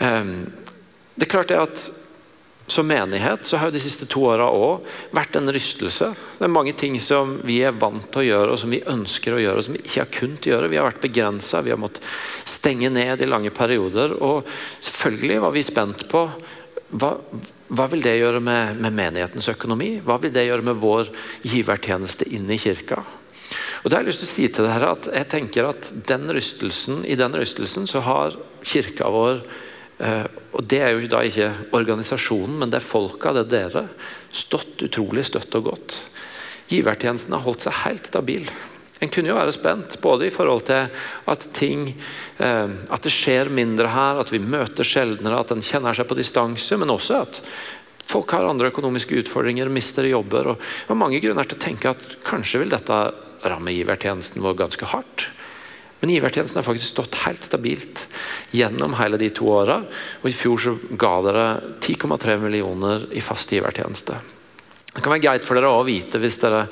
Um, 0.00 0.48
det 1.14 1.28
er 1.28 1.32
klart 1.32 1.52
det 1.52 1.60
at 1.60 1.84
som 2.66 2.86
menighet 2.86 3.46
så 3.46 3.56
har 3.56 3.70
jo 3.70 3.76
de 3.76 3.82
siste 3.82 4.08
to 4.10 4.24
åra 4.26 4.48
òg 4.50 4.86
vært 5.14 5.38
en 5.38 5.50
rystelse. 5.54 6.08
Det 6.38 6.46
er 6.46 6.52
mange 6.52 6.74
ting 6.78 6.98
som 7.02 7.36
vi 7.46 7.60
er 7.62 7.76
vant 7.78 8.08
til 8.10 8.24
å 8.24 8.26
gjøre 8.26 8.54
og 8.54 8.60
som 8.60 8.72
vi 8.74 8.82
ønsker 8.82 9.36
å 9.36 9.42
gjøre, 9.42 9.60
og 9.60 9.66
som 9.66 9.76
vi 9.76 9.82
ikke 9.84 10.02
har 10.02 10.14
kunnet 10.16 10.48
gjøre. 10.50 10.70
Vi 10.72 10.80
har 10.80 10.88
vært 10.88 11.04
begrensa, 11.04 11.62
vi 11.62 11.72
har 11.74 11.80
måttet 11.80 12.06
stenge 12.44 12.90
ned 12.90 13.22
i 13.22 13.28
lange 13.30 13.52
perioder. 13.54 14.16
Og 14.18 14.48
selvfølgelig 14.80 15.42
var 15.46 15.54
vi 15.54 15.66
spent 15.66 16.06
på 16.10 16.24
hva, 16.96 17.12
hva 17.68 17.86
vil 17.92 18.02
det 18.02 18.16
gjøre 18.18 18.42
med, 18.42 18.80
med, 18.80 18.94
menighetens 18.98 19.50
økonomi? 19.54 19.96
Hva 20.06 20.18
vil 20.22 20.34
det 20.34 20.46
gjøre 20.48 20.66
med 20.66 20.82
vår 20.82 21.12
givertjeneste 21.46 22.28
inn 22.34 22.50
i 22.50 22.58
kirka? 22.62 22.98
Og 23.82 23.90
det 23.90 23.94
har 23.94 24.02
jeg 24.02 24.10
lyst 24.10 24.24
til 24.24 24.28
å 24.28 24.32
si 24.32 24.48
til 24.50 24.66
dere 24.66 24.90
at 24.96 25.06
jeg 25.12 25.30
tenker 25.30 25.70
at 25.70 25.92
den 26.08 26.26
rystelsen, 26.34 27.04
I 27.06 27.14
den 27.18 27.34
rystelsen 27.38 27.86
så 27.86 28.02
har 28.02 28.34
kirka 28.66 29.06
vår 29.14 29.44
og 29.96 30.64
Det 30.68 30.80
er 30.82 30.92
jo 30.92 31.08
da 31.08 31.22
ikke 31.24 31.50
organisasjonen, 31.76 32.58
men 32.60 32.72
det 32.72 32.82
er 32.82 32.84
folka, 32.84 33.32
det 33.32 33.46
er 33.46 33.52
dere. 33.54 33.84
Stått 34.28 34.84
utrolig 34.84 35.24
støtt 35.24 35.54
og 35.56 35.70
godt. 35.70 35.98
Givertjenesten 36.68 37.32
har 37.32 37.44
holdt 37.46 37.64
seg 37.64 37.78
helt 37.84 38.10
stabil. 38.10 38.50
En 39.00 39.12
kunne 39.12 39.28
jo 39.28 39.36
være 39.36 39.52
spent 39.52 39.98
både 40.00 40.28
i 40.28 40.32
forhold 40.32 40.64
til 40.68 40.88
at 41.28 41.48
ting 41.56 41.90
eh, 41.92 42.70
at 42.92 43.04
det 43.04 43.12
skjer 43.12 43.52
mindre 43.52 43.90
her, 43.92 44.20
at 44.22 44.32
vi 44.32 44.40
møter 44.40 44.88
sjeldnere, 44.88 45.42
at 45.42 45.52
en 45.52 45.64
kjenner 45.64 45.96
seg 45.96 46.08
på 46.08 46.16
distanse, 46.16 46.78
men 46.80 46.92
også 46.92 47.20
at 47.20 47.42
folk 48.06 48.32
har 48.32 48.48
andre 48.48 48.70
økonomiske 48.72 49.18
utfordringer, 49.20 49.68
mister 49.72 50.08
jobber. 50.08 50.54
og 50.54 50.56
Det 50.60 50.92
var 50.92 51.02
mange 51.02 51.20
grunner 51.20 51.48
til 51.48 51.58
å 51.58 51.64
tenke 51.66 51.92
at 51.92 52.08
kanskje 52.24 52.62
vil 52.64 52.72
dette 52.72 53.00
ramme 53.46 53.74
givertjenesten 53.76 54.44
vår 54.44 54.56
ganske 54.64 54.88
hardt. 54.88 55.28
Men 56.00 56.12
givertjenesten 56.12 56.60
har 56.60 56.66
faktisk 56.66 56.92
stått 56.92 57.18
helt 57.24 57.44
stabilt 57.44 58.06
gjennom 58.52 58.98
hele 59.00 59.20
de 59.20 59.30
to 59.34 59.48
åra. 59.48 59.80
Og 60.22 60.30
i 60.30 60.36
fjor 60.36 60.60
så 60.60 60.76
ga 60.98 61.14
dere 61.24 61.46
10,3 61.80 62.38
millioner 62.42 63.08
i 63.16 63.24
fast 63.24 63.52
givertjeneste. 63.52 64.18
Det 64.96 65.02
kan 65.04 65.12
være 65.12 65.24
greit 65.26 65.44
for 65.44 65.58
dere 65.58 65.68
å 65.68 65.82
vite 65.84 66.16
hvis 66.16 66.38
dere 66.40 66.62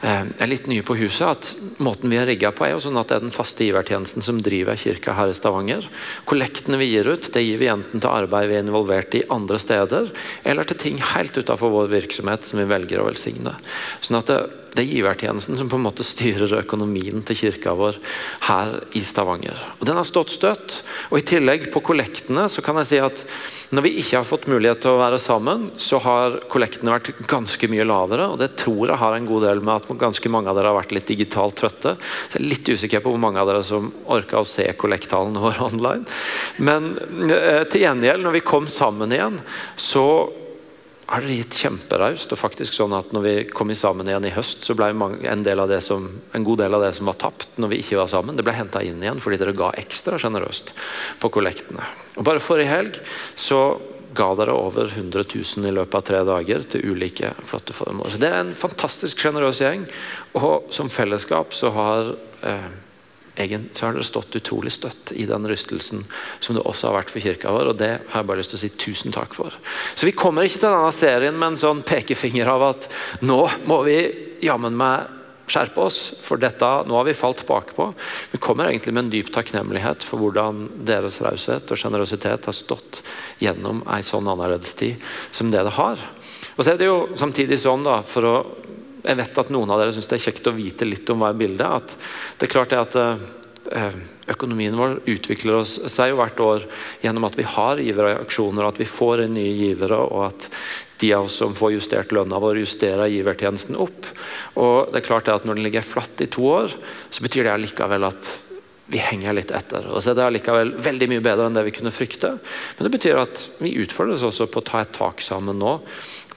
eh, 0.00 0.24
er 0.24 0.48
litt 0.48 0.70
nye 0.72 0.84
på 0.86 0.96
huset, 0.96 1.26
at 1.28 1.80
måten 1.84 2.08
vi 2.08 2.16
er 2.16 2.24
rigga 2.30 2.48
på 2.56 2.64
er 2.64 2.72
jo 2.72 2.80
sånn 2.80 2.96
at 2.96 3.10
det 3.10 3.18
er 3.18 3.24
den 3.26 3.34
faste 3.34 3.66
givertjenesten 3.66 4.24
som 4.24 4.40
driver 4.40 4.78
kirka 4.80 5.12
her 5.18 5.28
i 5.28 5.36
Stavanger. 5.36 5.84
Kollektene 6.24 6.80
vi 6.80 6.88
gir 6.94 7.10
ut, 7.12 7.28
det 7.34 7.44
gir 7.44 7.60
vi 7.60 7.68
enten 7.68 8.00
til 8.00 8.08
arbeid 8.08 8.48
vi 8.48 8.56
er 8.56 8.64
involvert 8.64 9.18
i 9.20 9.26
andre 9.36 9.60
steder, 9.60 10.08
eller 10.48 10.70
til 10.70 10.80
ting 10.80 11.02
helt 11.12 11.36
utenfor 11.36 11.76
vår 11.76 11.92
virksomhet 11.92 12.48
som 12.48 12.62
vi 12.62 12.70
velger 12.72 13.04
å 13.04 13.08
velsigne. 13.10 13.52
Sånn 14.00 14.22
at 14.22 14.32
det, 14.32 14.40
det 14.74 14.82
er 14.82 14.90
givertjenesten 14.90 15.58
som 15.58 15.68
på 15.70 15.78
en 15.78 15.84
måte 15.86 16.04
styrer 16.06 16.58
økonomien 16.58 17.22
til 17.26 17.38
kirka 17.38 17.76
vår 17.78 18.00
her 18.48 18.80
i 18.98 19.02
Stavanger. 19.06 19.58
Og 19.78 19.86
Den 19.86 19.98
har 20.00 20.06
stått 20.08 20.34
støtt. 20.34 20.80
Og 21.12 21.20
I 21.20 21.26
tillegg 21.28 21.68
på 21.74 21.82
kollektene 21.84 22.48
så 22.50 22.64
kan 22.64 22.80
jeg 22.82 22.90
si 22.90 22.98
at 23.02 23.22
når 23.74 23.86
vi 23.86 23.94
ikke 24.02 24.18
har 24.18 24.26
fått 24.26 24.48
mulighet 24.50 24.82
til 24.82 24.94
å 24.94 25.00
være 25.00 25.20
sammen, 25.22 25.68
så 25.78 26.00
har 26.02 26.40
kollektene 26.50 26.94
vært 26.94 27.12
ganske 27.30 27.70
mye 27.70 27.86
lavere. 27.86 28.28
og 28.32 28.38
Det 28.42 28.52
tror 28.60 28.90
jeg 28.90 29.02
har 29.02 29.16
en 29.16 29.30
god 29.30 29.46
del 29.46 29.62
med 29.62 29.74
at 29.78 29.98
ganske 30.04 30.34
mange 30.34 30.50
av 30.50 30.58
dere 30.58 30.72
har 30.72 30.80
vært 30.80 30.94
litt 30.96 31.10
digitalt 31.10 31.58
trøtte. 31.62 31.96
Så 31.96 32.38
jeg 32.38 32.42
er 32.42 32.50
litt 32.50 32.70
usikker 32.74 33.04
på 33.04 33.14
hvor 33.14 33.22
mange 33.22 33.42
av 33.42 33.50
dere 33.50 33.64
som 33.66 33.92
orka 34.10 34.42
å 34.42 34.48
se 34.48 34.66
kollekttallene 34.78 35.42
våre 35.42 35.66
online. 35.70 36.06
Men 36.58 36.96
eh, 37.30 37.62
til 37.70 37.86
gjengjeld, 37.86 38.26
når 38.26 38.40
vi 38.40 38.48
kom 38.52 38.66
sammen 38.70 39.14
igjen, 39.14 39.38
så 39.78 40.06
har 41.06 41.24
dere 41.24 41.36
gitt 41.38 41.56
kjemperaust. 41.60 42.32
og 42.32 42.40
faktisk 42.40 42.76
sånn 42.76 42.94
at 42.96 43.12
når 43.12 43.24
vi 43.24 43.34
kom 43.50 43.72
sammen 43.76 44.08
igjen 44.08 44.28
i 44.28 44.34
høst, 44.34 44.64
så 44.64 44.76
ble 44.76 44.90
en, 44.92 45.80
som, 45.84 46.06
en, 46.32 46.44
god 46.44 46.62
del 46.62 46.74
av 46.74 46.84
det 46.84 46.92
som 46.96 47.10
var 47.10 47.18
tapt 47.20 47.58
når 47.60 47.72
vi 47.72 47.80
ikke 47.82 47.98
var 48.00 48.10
sammen, 48.10 48.36
det 48.36 48.44
ble 48.46 48.56
henta 48.56 48.82
inn 48.84 49.02
igjen 49.02 49.20
fordi 49.22 49.40
dere 49.40 49.56
ga 49.56 49.72
ekstra 49.80 50.18
sjenerøst 50.20 50.74
på 51.20 51.32
kollektene. 51.34 51.84
Og 52.16 52.24
Bare 52.24 52.42
forrige 52.42 52.72
helg 52.72 53.00
så 53.36 53.80
ga 54.14 54.30
dere 54.38 54.54
over 54.54 54.86
100 54.86 55.26
000 55.34 55.68
i 55.68 55.74
løpet 55.74 55.98
av 55.98 56.06
tre 56.06 56.22
dager 56.26 56.64
til 56.70 56.94
ulike 56.94 57.32
flotte 57.42 57.74
formål. 57.74 58.12
Så 58.12 58.22
Det 58.22 58.30
er 58.30 58.40
en 58.40 58.54
fantastisk 58.54 59.20
sjenerøs 59.20 59.60
gjeng, 59.60 59.86
og 60.38 60.70
som 60.74 60.92
fellesskap 60.92 61.54
så 61.56 61.72
har 61.74 62.14
eh, 62.46 62.68
så 63.34 63.86
har 63.86 63.96
dere 63.96 64.06
stått 64.06 64.36
utrolig 64.38 64.70
støtt 64.72 65.12
i 65.12 65.26
den 65.26 65.46
rystelsen 65.50 66.04
som 66.38 66.54
det 66.54 66.62
også 66.62 66.88
har 66.88 67.00
vært 67.00 67.10
for 67.10 67.24
kirka 67.24 67.50
vår. 67.50 67.72
og 67.72 67.78
Det 67.80 67.90
har 68.12 68.20
jeg 68.22 68.28
bare 68.28 68.38
lyst 68.38 68.54
til 68.54 68.60
å 68.60 68.62
si 68.62 68.70
tusen 68.78 69.12
takk 69.12 69.34
for. 69.34 69.50
Så 69.94 70.06
Vi 70.06 70.12
kommer 70.14 70.46
ikke 70.46 70.60
til 70.60 70.70
denne 70.70 70.92
serien 70.94 71.38
med 71.38 71.54
en 71.54 71.60
sånn 71.60 71.82
pekefinger 71.82 72.48
av 72.48 72.62
at 72.62 72.88
nå 73.22 73.42
må 73.66 73.82
vi 73.84 73.98
jammen 74.44 74.76
meg 74.76 75.10
skjerpe 75.46 75.82
oss, 75.84 76.14
for 76.24 76.40
dette 76.40 76.64
nå 76.88 76.96
har 76.96 77.04
vi 77.04 77.16
falt 77.16 77.44
bakpå. 77.46 77.90
Vi 78.32 78.40
kommer 78.40 78.70
egentlig 78.70 78.94
med 78.94 79.04
en 79.04 79.12
dyp 79.12 79.32
takknemlighet 79.34 80.04
for 80.06 80.22
hvordan 80.22 80.68
deres 80.88 81.20
raushet 81.24 81.70
og 81.70 81.80
sjenerøsitet 81.80 82.48
har 82.48 82.56
stått 82.56 83.02
gjennom 83.42 83.82
ei 83.92 84.00
sånn 84.06 84.28
annerledes 84.30 84.74
tid 84.78 85.02
som 85.30 85.50
det 85.52 85.64
det 85.66 85.76
har. 85.76 86.00
Og 86.54 86.62
så 86.64 86.72
er 86.72 86.78
det 86.80 86.88
jo 86.88 87.10
samtidig 87.18 87.58
sånn, 87.60 87.84
da, 87.84 87.98
for 88.06 88.30
å 88.30 88.36
jeg 89.04 89.20
vet 89.20 89.40
at 89.40 89.52
noen 89.52 89.70
av 89.70 89.80
dere 89.80 89.94
syns 89.94 90.08
det 90.10 90.18
er 90.18 90.26
kjekt 90.26 90.48
å 90.48 90.56
vite 90.56 90.88
litt 90.88 91.10
om 91.12 91.20
hva 91.22 91.32
er 91.32 91.40
bildet. 91.40 91.66
At 91.66 91.96
det 92.38 92.46
er 92.46 92.52
klart 92.54 92.72
det 92.72 92.80
at 92.80 92.96
uh, 92.96 93.26
eh, 93.76 93.98
økonomien 94.32 94.76
vår 94.78 95.02
utvikler 95.10 95.60
seg 95.64 96.12
jo 96.12 96.20
hvert 96.20 96.40
år 96.40 96.64
gjennom 97.04 97.28
at 97.28 97.36
vi 97.38 97.46
har 97.48 97.82
giverreaksjoner, 97.84 98.64
at 98.64 98.80
vi 98.80 98.88
får 98.88 99.26
inn 99.26 99.36
nye 99.36 99.52
givere, 99.58 100.00
og 100.08 100.30
at 100.30 100.48
de 101.02 101.12
av 101.16 101.28
oss 101.28 101.36
som 101.42 101.56
får 101.56 101.74
justert 101.74 102.14
lønna 102.16 102.40
vår, 102.40 102.62
justerer 102.62 103.12
givertjenesten 103.12 103.76
opp. 103.76 104.08
Og 104.60 104.92
det 104.92 105.02
er 105.02 105.08
klart 105.08 105.28
det 105.28 105.36
at 105.36 105.44
Når 105.44 105.58
den 105.58 105.66
ligger 105.66 105.84
flatt 105.84 106.24
i 106.24 106.30
to 106.30 106.46
år, 106.48 106.72
så 107.10 107.24
betyr 107.24 107.44
det 107.44 107.54
allikevel 107.54 108.08
at 108.08 108.30
vi 108.86 109.00
henger 109.00 109.32
litt 109.36 109.52
etter. 109.52 109.88
Og 109.90 110.02
så 110.02 110.12
er 110.12 110.18
det 110.18 110.24
allikevel 110.28 110.74
veldig 110.84 111.08
mye 111.12 111.24
bedre 111.24 111.48
enn 111.48 111.56
det 111.56 111.64
vi 111.66 111.74
kunne 111.76 111.92
frykte. 111.94 112.34
Men 112.76 112.86
det 112.86 112.92
betyr 112.94 113.20
at 113.20 113.42
vi 113.64 113.76
utfordres 113.80 114.24
også 114.24 114.46
på 114.48 114.60
å 114.60 114.66
ta 114.68 114.82
et 114.84 114.92
tak 114.96 115.24
sammen 115.24 115.60
nå 115.60 115.78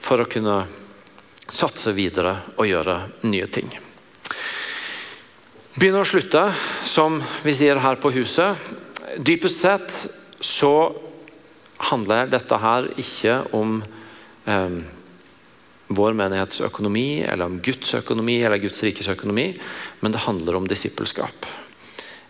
for 0.00 0.24
å 0.24 0.28
kunne 0.28 0.62
satse 1.48 1.92
videre 1.96 2.34
og 2.56 2.68
gjøre 2.68 2.96
nye 3.28 3.48
ting. 3.52 3.70
Begynne 5.78 6.02
å 6.02 6.08
slutte, 6.08 6.48
som 6.88 7.20
vi 7.44 7.54
sier 7.54 7.78
her 7.78 8.00
på 8.02 8.10
huset. 8.16 8.58
Dypest 9.22 9.62
sett 9.62 9.94
så 10.42 10.72
handler 11.90 12.30
dette 12.32 12.58
her 12.58 12.88
ikke 12.98 13.36
om 13.54 13.78
eh, 14.50 14.80
vår 15.88 16.16
menighets 16.18 16.60
økonomi, 16.66 17.22
eller 17.22 17.46
om 17.46 17.60
Guds 17.64 17.94
økonomi 17.94 18.40
eller 18.42 18.60
Guds 18.60 18.82
rikes 18.84 19.08
økonomi, 19.08 19.52
men 20.00 20.12
det 20.12 20.26
handler 20.26 20.58
om 20.58 20.68
disippelskap. 20.68 21.46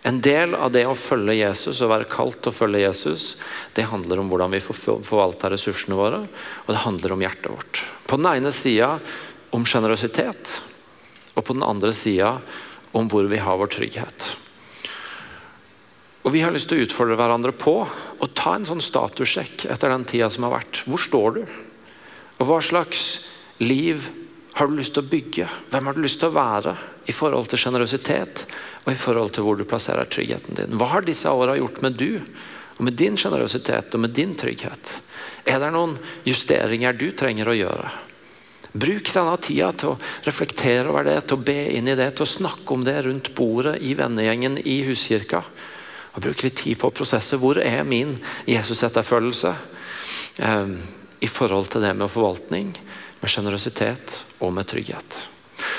En 0.06 0.20
del 0.22 0.54
av 0.54 0.70
det 0.72 0.84
å 0.86 0.94
følge 0.94 1.40
Jesus 1.40 1.80
og 1.82 1.90
være 1.90 2.10
kalt 2.10 2.38
til 2.42 2.52
å 2.52 2.54
følge 2.54 2.84
Jesus, 2.84 3.32
det 3.74 3.88
handler 3.90 4.22
om 4.22 4.30
hvordan 4.30 4.52
vi 4.54 4.62
forvalter 4.62 5.52
ressursene 5.52 5.98
våre, 5.98 6.20
og 6.66 6.70
det 6.70 6.84
handler 6.84 7.14
om 7.14 7.24
hjertet 7.24 7.50
vårt. 7.50 7.82
På 8.06 8.18
den 8.20 8.30
ene 8.30 8.52
sida 8.54 8.94
om 9.54 9.66
sjenerøsitet, 9.66 10.60
og 11.34 11.44
på 11.44 11.56
den 11.56 11.66
andre 11.66 11.90
sida 11.94 12.36
om 12.96 13.10
hvor 13.10 13.26
vi 13.30 13.40
har 13.42 13.58
vår 13.58 13.72
trygghet. 13.74 14.28
Og 16.26 16.34
Vi 16.34 16.42
har 16.44 16.52
lyst 16.52 16.68
til 16.68 16.82
å 16.82 16.84
utfordre 16.84 17.16
hverandre 17.16 17.54
på 17.56 17.74
å 17.86 18.26
ta 18.36 18.52
en 18.58 18.66
sånn 18.68 18.82
statussjekk 18.84 19.64
etter 19.72 19.92
den 19.94 20.04
tida 20.04 20.28
som 20.28 20.44
har 20.44 20.58
vært. 20.58 20.82
Hvor 20.84 21.00
står 21.00 21.36
du? 21.38 21.42
Og 22.38 22.50
Hva 22.50 22.58
slags 22.60 23.04
liv 23.62 24.04
har 24.58 24.66
du 24.66 24.74
lyst 24.74 24.96
til 24.96 25.04
å 25.04 25.10
bygge? 25.10 25.44
Hvem 25.70 25.86
har 25.86 25.94
du 25.94 26.02
lyst 26.02 26.18
til 26.18 26.32
å 26.32 26.34
være 26.34 26.72
i 27.06 27.14
forhold 27.14 27.46
til 27.50 27.60
sjenerøsitet 27.62 28.40
og 28.84 28.90
i 28.90 28.98
forhold 28.98 29.30
til 29.36 29.46
hvor 29.46 29.58
du 29.58 29.62
plasserer 29.68 30.08
tryggheten 30.10 30.58
din? 30.58 30.74
Hva 30.74 30.88
har 30.96 31.06
disse 31.06 31.30
åra 31.30 31.54
gjort 31.54 31.78
med 31.84 31.94
du 32.00 32.18
og 32.18 32.82
med 32.86 32.98
din 32.98 33.14
sjenerøsitet 33.18 33.94
og 33.94 34.02
med 34.02 34.16
din 34.16 34.34
trygghet? 34.38 34.96
Er 35.46 35.62
det 35.62 35.70
noen 35.76 35.94
justeringer 36.26 36.98
du 36.98 37.06
trenger 37.14 37.52
å 37.52 37.54
gjøre? 37.54 37.92
Bruk 38.74 39.12
denne 39.14 39.36
tida 39.46 39.70
til 39.78 39.94
å 39.94 39.98
reflektere 40.26 40.90
over 40.90 41.06
det, 41.06 41.16
til 41.28 41.38
å 41.38 41.46
be 41.46 41.58
inn 41.78 41.88
i 41.88 41.96
det, 41.98 42.10
til 42.18 42.26
å 42.26 42.34
snakke 42.34 42.74
om 42.74 42.82
det 42.84 42.98
rundt 43.06 43.30
bordet 43.38 43.78
i 43.86 43.94
vennegjengen 43.98 44.58
i 44.60 44.80
huskirka. 44.90 45.40
Og 46.12 46.22
Bruk 46.26 46.42
litt 46.42 46.58
tid 46.60 46.82
på 46.82 46.90
prosesset. 46.90 47.38
Hvor 47.38 47.62
er 47.62 47.86
min 47.86 48.16
Jesus-etterfølgelse 48.50 49.54
eh, 50.42 50.74
i 51.22 51.30
forhold 51.30 51.70
til 51.72 51.86
det 51.86 51.94
med 51.94 52.10
forvaltning, 52.12 52.74
med 53.20 53.32
sjenerøsitet 53.32 54.20
og 54.44 54.54
med 54.54 54.68
trygghet? 54.70 55.24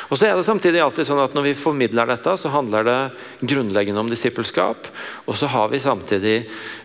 Og 0.10 0.18
så 0.18 0.28
er 0.28 0.36
det 0.36 0.44
samtidig 0.44 0.82
alltid 0.84 1.08
sånn 1.08 1.22
at 1.24 1.36
Når 1.38 1.46
vi 1.50 1.56
formidler 1.58 2.10
dette, 2.10 2.34
så 2.42 2.52
handler 2.52 2.88
det 2.88 2.98
grunnleggende 3.46 4.02
om 4.02 4.10
disippelskap. 4.12 4.90
Og 5.30 5.38
så 5.38 5.50
har 5.54 5.70
vi 5.72 5.82
samtidig 5.82 6.36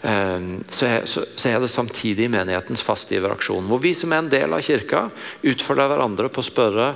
eh, 0.05 0.49
så, 0.71 0.87
er, 0.91 1.59
det 1.61 1.73
samtidig 1.73 2.29
menighetens 2.31 2.85
fastgiveraksjon. 2.85 3.67
Hvor 3.71 3.83
vi 3.83 3.95
som 3.97 4.13
er 4.13 4.23
en 4.23 4.33
del 4.33 4.55
av 4.55 4.65
kirka, 4.65 5.09
utfordrer 5.43 5.91
hverandre 5.95 6.31
på 6.31 6.45
å 6.45 6.51
spørre 6.51 6.91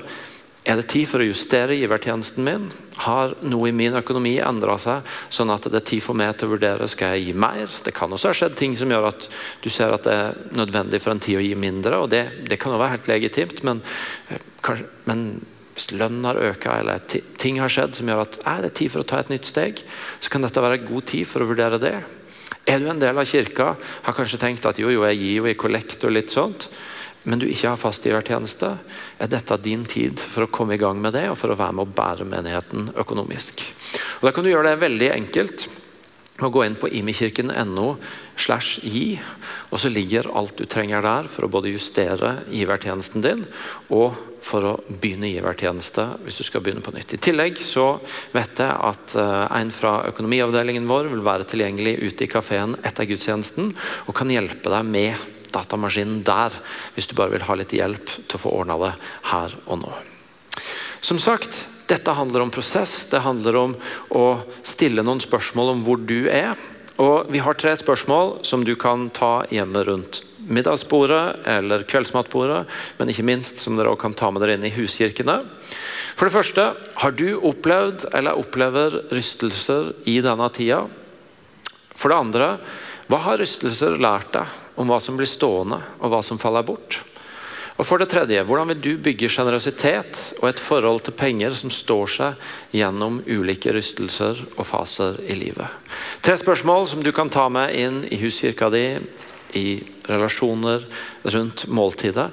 er 0.66 0.76
det 0.76 0.88
tid 0.90 1.06
for 1.08 1.22
å 1.22 1.26
justere 1.28 1.76
givertjenesten 1.78 2.44
min? 2.44 2.66
Har 3.04 3.36
noe 3.46 3.70
i 3.70 3.74
min 3.74 3.94
økonomi 3.96 4.34
endra 4.42 4.74
seg, 4.82 5.06
sånn 5.32 5.52
at 5.54 5.68
det 5.70 5.80
er 5.80 5.86
tid 5.92 6.02
for 6.04 6.18
meg 6.18 6.34
til 6.36 6.48
å 6.48 6.54
vurdere 6.56 6.88
skal 6.90 7.14
jeg 7.14 7.28
gi 7.28 7.36
mer? 7.38 7.70
Det 7.84 7.94
kan 7.96 8.12
også 8.12 8.32
ha 8.32 8.36
skjedd 8.36 8.56
ting 8.58 8.74
som 8.76 8.90
gjør 8.92 9.08
at 9.12 9.28
du 9.64 9.70
ser 9.72 9.94
at 9.94 10.04
det 10.04 10.16
er 10.16 10.42
nødvendig 10.58 11.00
for 11.04 11.14
en 11.14 11.22
tid 11.22 11.38
å 11.38 11.44
gi 11.44 11.54
mindre. 11.58 12.02
og 12.02 12.10
Det, 12.12 12.24
det 12.50 12.58
kan 12.60 12.74
også 12.74 12.82
være 12.82 12.96
helt 12.96 13.12
legitimt, 13.14 13.62
men, 13.68 13.80
eh, 14.28 14.44
kanskje, 14.66 14.90
men 15.08 15.24
hvis 15.78 15.92
lønnen 15.94 16.26
har 16.26 16.40
økt 16.42 16.66
eller 16.66 17.06
ting 17.38 17.60
har 17.62 17.70
skjedd 17.70 17.94
som 17.94 18.10
gjør 18.10 18.24
at 18.24 18.38
er 18.50 18.64
det 18.66 18.74
tid 18.80 18.90
for 18.90 19.04
å 19.04 19.08
ta 19.08 19.22
et 19.22 19.30
nytt 19.30 19.46
steg, 19.46 19.84
så 20.18 20.32
kan 20.32 20.42
dette 20.42 20.62
være 20.62 20.82
god 20.82 21.06
tid 21.06 21.28
for 21.30 21.44
å 21.44 21.48
vurdere 21.52 21.78
det. 21.78 21.94
Er 22.68 22.82
du 22.82 22.90
en 22.90 23.00
del 23.00 23.16
av 23.16 23.28
kirka, 23.30 23.76
har 23.78 24.16
kanskje 24.16 24.40
tenkt 24.42 24.66
at 24.66 24.80
jo, 24.82 24.90
jo, 24.90 25.06
jeg 25.06 25.20
gir 25.22 25.36
jo 25.38 25.46
i 25.48 25.56
kollekt 25.56 26.04
og 26.04 26.12
litt 26.16 26.34
sånt, 26.34 26.66
men 27.24 27.40
du 27.40 27.48
ikke 27.48 27.72
har 27.72 27.80
fastgivertjeneste, 27.80 28.70
er 29.18 29.32
dette 29.32 29.58
din 29.64 29.84
tid 29.88 30.20
for 30.20 30.46
å 30.46 30.52
komme 30.52 30.76
i 30.76 30.80
gang 30.80 31.00
med 31.02 31.16
det 31.16 31.26
og 31.32 31.38
for 31.40 31.52
å 31.52 31.58
være 31.58 31.76
med 31.76 31.88
å 31.88 31.96
bære 31.98 32.28
menigheten 32.28 32.92
økonomisk. 32.96 33.64
Og 34.20 34.28
Da 34.28 34.32
kan 34.32 34.46
du 34.46 34.52
gjøre 34.52 34.72
det 34.72 34.84
veldig 34.86 35.12
enkelt 35.16 35.68
å 36.38 36.50
gå 36.54 36.62
inn 36.64 36.76
på 36.78 36.90
imikirken.no 36.94 37.88
slash 38.38 38.78
gi, 38.86 39.18
og 39.72 39.80
så 39.82 39.90
ligger 39.90 40.30
alt 40.38 40.60
du 40.60 40.68
trenger 40.70 41.02
der 41.02 41.26
for 41.30 41.46
å 41.46 41.50
både 41.50 41.72
justere 41.72 42.36
givertjenesten 42.54 43.24
din 43.24 43.42
og 43.94 44.14
for 44.44 44.66
å 44.68 44.74
begynne 44.86 45.32
givertjeneste 45.32 46.04
hvis 46.22 46.38
du 46.38 46.44
skal 46.46 46.62
begynne 46.62 46.84
på 46.84 46.94
nytt. 46.94 47.16
I 47.16 47.22
tillegg 47.22 47.58
så 47.58 47.88
vet 48.34 48.62
jeg 48.62 48.70
at 48.70 49.16
eh, 49.18 49.46
en 49.58 49.72
fra 49.74 49.96
økonomiavdelingen 50.12 50.86
vår 50.88 51.10
vil 51.10 51.24
være 51.26 51.48
tilgjengelig 51.50 51.96
ute 52.04 52.28
i 52.28 52.30
kafeen 52.30 52.78
etter 52.86 53.08
gudstjenesten 53.10 53.72
og 54.06 54.14
kan 54.14 54.30
hjelpe 54.30 54.70
deg 54.70 54.86
med 54.86 55.26
datamaskinen 55.54 56.22
der 56.26 56.54
hvis 56.94 57.08
du 57.10 57.16
bare 57.18 57.34
vil 57.36 57.46
ha 57.48 57.58
litt 57.58 57.74
hjelp 57.76 58.14
til 58.20 58.38
å 58.38 58.42
få 58.42 58.54
ordna 58.60 58.78
det 58.82 58.94
her 59.32 59.58
og 59.66 59.82
nå. 59.82 59.92
Som 61.00 61.20
sagt, 61.22 61.66
dette 61.88 62.12
handler 62.12 62.44
om 62.44 62.50
prosess, 62.52 63.06
det 63.08 63.22
handler 63.24 63.56
om 63.56 63.76
å 64.12 64.24
stille 64.66 65.04
noen 65.04 65.22
spørsmål 65.24 65.76
om 65.76 65.84
hvor 65.86 66.00
du 66.02 66.28
er. 66.28 66.58
Og 66.98 67.30
Vi 67.30 67.38
har 67.38 67.54
tre 67.54 67.76
spørsmål 67.78 68.40
som 68.44 68.64
du 68.66 68.74
kan 68.76 69.08
ta 69.14 69.46
hjemme 69.54 69.84
rundt 69.86 70.24
middagsbordet 70.48 71.46
eller 71.46 71.84
kveldsmatbordet, 71.88 72.64
men 72.98 73.12
ikke 73.12 73.26
minst 73.26 73.62
som 73.62 73.76
dere 73.76 73.92
også 73.92 74.02
kan 74.02 74.16
ta 74.18 74.30
med 74.32 74.42
dere 74.42 74.56
inn 74.58 74.66
i 74.66 74.74
huskirkene. 74.74 75.38
For 76.18 76.26
det 76.26 76.34
første, 76.34 76.64
har 76.74 77.14
du 77.14 77.38
opplevd 77.38 78.08
eller 78.16 78.40
opplever 78.40 78.96
rystelser 79.14 79.92
i 80.10 80.18
denne 80.24 80.48
tida? 80.52 80.82
For 81.94 82.10
det 82.10 82.18
andre, 82.18 82.48
hva 83.08 83.20
har 83.24 83.40
rystelser 83.40 84.00
lært 84.00 84.32
deg 84.34 84.56
om 84.78 84.88
hva 84.88 85.00
som 85.02 85.18
blir 85.18 85.28
stående, 85.28 85.80
og 85.98 86.12
hva 86.12 86.22
som 86.24 86.38
faller 86.40 86.66
bort? 86.66 87.00
Og 87.78 87.86
for 87.86 88.02
det 88.02 88.08
tredje, 88.10 88.42
Hvordan 88.42 88.72
vil 88.72 88.80
du 88.82 89.02
bygge 89.02 89.30
sjenerøsitet 89.30 90.40
og 90.40 90.48
et 90.48 90.60
forhold 90.60 91.04
til 91.06 91.14
penger 91.14 91.54
som 91.54 91.70
står 91.70 92.10
seg 92.10 92.48
gjennom 92.74 93.20
ulike 93.26 93.70
rystelser 93.74 94.42
og 94.56 94.66
faser 94.66 95.20
i 95.30 95.38
livet? 95.38 95.70
Tre 96.22 96.34
spørsmål 96.36 96.88
som 96.90 97.02
du 97.02 97.12
kan 97.14 97.30
ta 97.30 97.46
med 97.48 97.74
inn 97.78 98.02
i 98.10 98.18
huskirka 98.18 98.70
di, 98.74 98.98
i 99.54 99.78
relasjoner 100.10 100.82
rundt 101.22 101.66
måltidet, 101.70 102.26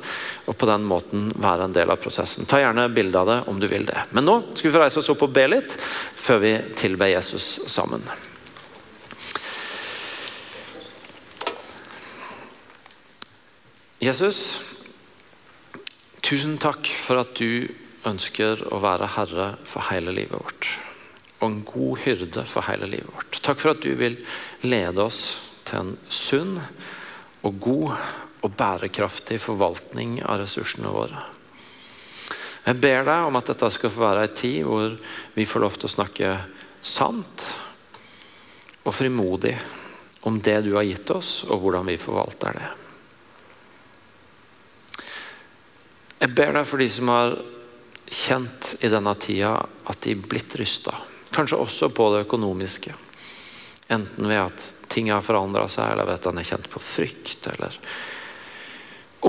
og 0.50 0.58
på 0.58 0.68
den 0.68 0.84
måten 0.84 1.30
være 1.38 1.70
en 1.70 1.76
del 1.78 1.94
av 1.94 2.02
prosessen. 2.02 2.50
Ta 2.50 2.60
gjerne 2.60 2.90
bilde 2.92 3.22
av 3.22 3.30
det 3.30 3.40
om 3.52 3.60
du 3.62 3.70
vil 3.72 3.86
det. 3.86 4.10
Men 4.12 4.26
nå 4.26 4.40
skal 4.56 4.70
vi 4.70 4.76
få 4.76 4.84
reise 4.84 5.00
oss 5.00 5.14
opp 5.14 5.28
og 5.30 5.36
be 5.36 5.46
litt 5.54 5.78
før 5.78 6.42
vi 6.42 6.56
tilber 6.76 7.14
Jesus 7.14 7.62
sammen. 7.72 8.04
Jesus, 14.06 14.62
Tusen 16.26 16.56
takk 16.58 16.88
for 16.90 17.22
at 17.22 17.36
du 17.38 17.68
ønsker 18.10 18.64
å 18.74 18.80
være 18.82 19.12
herre 19.14 19.48
for 19.70 19.86
hele 19.92 20.10
livet 20.16 20.34
vårt. 20.34 20.68
Og 21.38 21.44
en 21.46 21.58
god 21.68 22.00
hyrde 22.02 22.46
for 22.50 22.66
hele 22.66 22.88
livet 22.90 23.12
vårt. 23.14 23.38
Takk 23.46 23.60
for 23.62 23.76
at 23.76 23.84
du 23.84 23.92
vil 24.00 24.16
lede 24.66 25.04
oss 25.04 25.20
til 25.70 25.84
en 25.84 25.92
sunn 26.10 26.56
og 27.46 27.60
god 27.62 27.94
og 28.46 28.56
bærekraftig 28.58 29.38
forvaltning 29.44 30.18
av 30.26 30.42
ressursene 30.42 30.90
våre. 30.90 31.22
Jeg 32.66 32.82
ber 32.82 33.06
deg 33.06 33.28
om 33.28 33.38
at 33.38 33.52
dette 33.52 33.70
skal 33.76 33.94
få 33.94 34.02
være 34.08 34.24
en 34.26 34.40
tid 34.40 34.64
hvor 34.66 34.96
vi 35.36 35.46
får 35.46 35.62
lov 35.62 35.78
til 35.78 35.90
å 35.92 35.94
snakke 35.94 36.32
sant 36.82 37.46
og 38.82 38.98
frimodig 38.98 39.54
om 40.26 40.42
det 40.42 40.58
du 40.66 40.74
har 40.74 40.90
gitt 40.90 41.14
oss, 41.14 41.44
og 41.46 41.62
hvordan 41.62 41.86
vi 41.94 42.02
forvalter 42.02 42.58
det. 42.58 42.72
Jeg 46.26 46.34
ber 46.34 46.56
deg 46.58 46.66
for 46.66 46.82
de 46.82 46.86
som 46.90 47.10
har 47.14 47.36
kjent 48.10 48.72
i 48.82 48.90
denne 48.90 49.12
tida 49.22 49.60
at 49.62 50.00
de 50.02 50.16
er 50.16 50.24
blitt 50.26 50.56
rysta. 50.58 50.96
Kanskje 51.36 51.60
også 51.62 51.90
på 51.94 52.08
det 52.16 52.24
økonomiske. 52.24 52.96
Enten 53.94 54.26
ved 54.26 54.40
at 54.42 54.66
ting 54.90 55.12
har 55.14 55.22
forandra 55.22 55.68
seg, 55.70 55.92
eller 55.92 56.10
ved 56.10 56.18
at 56.18 56.26
han 56.26 56.42
er 56.42 56.48
kjent 56.50 56.72
på 56.74 56.82
frykt. 56.82 57.46
Eller 57.54 57.78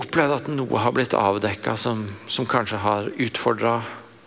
opplevd 0.01 0.39
at 0.39 0.49
noe 0.55 0.81
har 0.81 0.97
blitt 0.97 1.19
avdekka 1.21 1.77
som, 1.77 2.07
som, 2.33 2.49
kanskje 2.49 2.81
har 2.81 3.13
utfordra 3.13 3.77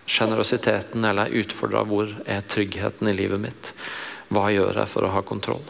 sjenerøsiteten, 0.05 1.09
eller 1.09 1.34
utfordra 1.41 1.82
hvor 1.89 2.13
er 2.30 2.45
tryggheten 2.45 3.09
i 3.09 3.17
livet 3.17 3.41
mitt. 3.49 3.74
Hva 4.30 4.45
gjør 4.53 4.84
jeg 4.84 4.93
for 4.93 5.09
å 5.09 5.13
ha 5.17 5.26
kontroll? 5.26 5.65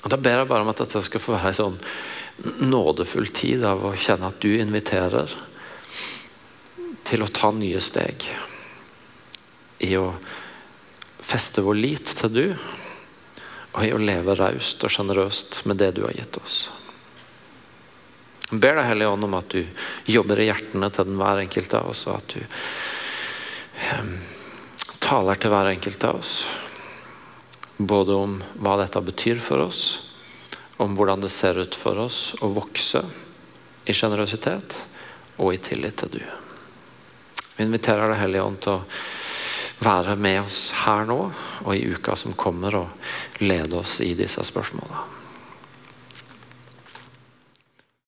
Og 0.00 0.08
Da 0.08 0.16
ber 0.16 0.40
jeg 0.40 0.52
bare 0.56 0.64
om 0.64 0.72
at 0.72 0.86
dette 0.86 1.04
skal 1.04 1.20
få 1.20 1.36
være 1.36 1.52
en 1.52 1.62
sånn 1.62 1.80
nådefull 2.64 3.28
tid 3.28 3.68
av 3.68 3.84
å 3.84 3.92
kjenne 3.92 4.32
at 4.32 4.40
du 4.40 4.54
inviterer 4.56 5.42
til 7.12 7.20
å 7.20 7.28
ta 7.28 7.50
nye 7.52 7.80
steg 7.84 8.24
i 9.84 9.90
å 10.00 10.06
feste 11.20 11.60
vår 11.64 11.76
lit 11.76 12.12
til 12.16 12.32
du, 12.32 12.46
og 13.72 13.84
i 13.84 13.92
å 13.92 14.00
leve 14.00 14.36
raust 14.38 14.80
og 14.84 14.92
sjenerøst 14.92 15.62
med 15.68 15.80
det 15.82 15.90
du 15.98 16.06
har 16.06 16.16
gitt 16.16 16.38
oss. 16.40 16.56
Jeg 18.48 18.60
ber 18.64 18.76
deg, 18.76 18.88
Hellige 18.88 19.12
Ånd, 19.12 19.28
om 19.28 19.36
at 19.36 19.52
du 19.52 20.12
jobber 20.12 20.40
i 20.40 20.48
hjertene 20.48 20.88
til 20.92 21.08
den 21.08 21.20
hver 21.20 21.40
enkelt 21.44 21.76
av 21.76 21.92
oss, 21.92 22.02
og 22.08 22.18
at 22.18 22.34
du 22.36 22.40
eh, 23.80 24.12
taler 25.00 25.40
til 25.40 25.52
hver 25.52 25.72
enkelt 25.72 26.04
av 26.08 26.20
oss. 26.20 26.34
Både 27.76 28.16
om 28.16 28.38
hva 28.60 28.78
dette 28.80 29.04
betyr 29.04 29.40
for 29.40 29.64
oss, 29.68 29.82
om 30.80 30.96
hvordan 30.96 31.24
det 31.24 31.32
ser 31.32 31.60
ut 31.60 31.76
for 31.76 32.00
oss 32.08 32.30
å 32.40 32.52
vokse 32.52 33.04
i 33.84 33.96
sjenerøsitet 33.96 34.78
og 35.40 35.52
i 35.52 35.60
tillit 35.60 36.00
til 36.00 36.16
du. 36.16 36.24
Vi 37.62 37.66
inviterer 37.68 38.10
deg, 38.10 38.18
Hellige 38.18 38.42
Ånd, 38.42 38.56
til 38.64 38.72
å 38.74 39.84
være 39.86 40.16
med 40.18 40.40
oss 40.40 40.56
her 40.82 41.06
nå 41.06 41.18
og 41.62 41.68
i 41.76 41.84
uka 41.94 42.16
som 42.18 42.34
kommer, 42.34 42.74
og 42.74 43.42
lede 43.46 43.78
oss 43.78 44.00
i 44.02 44.16
disse 44.18 44.42
spørsmålene. 44.42 45.21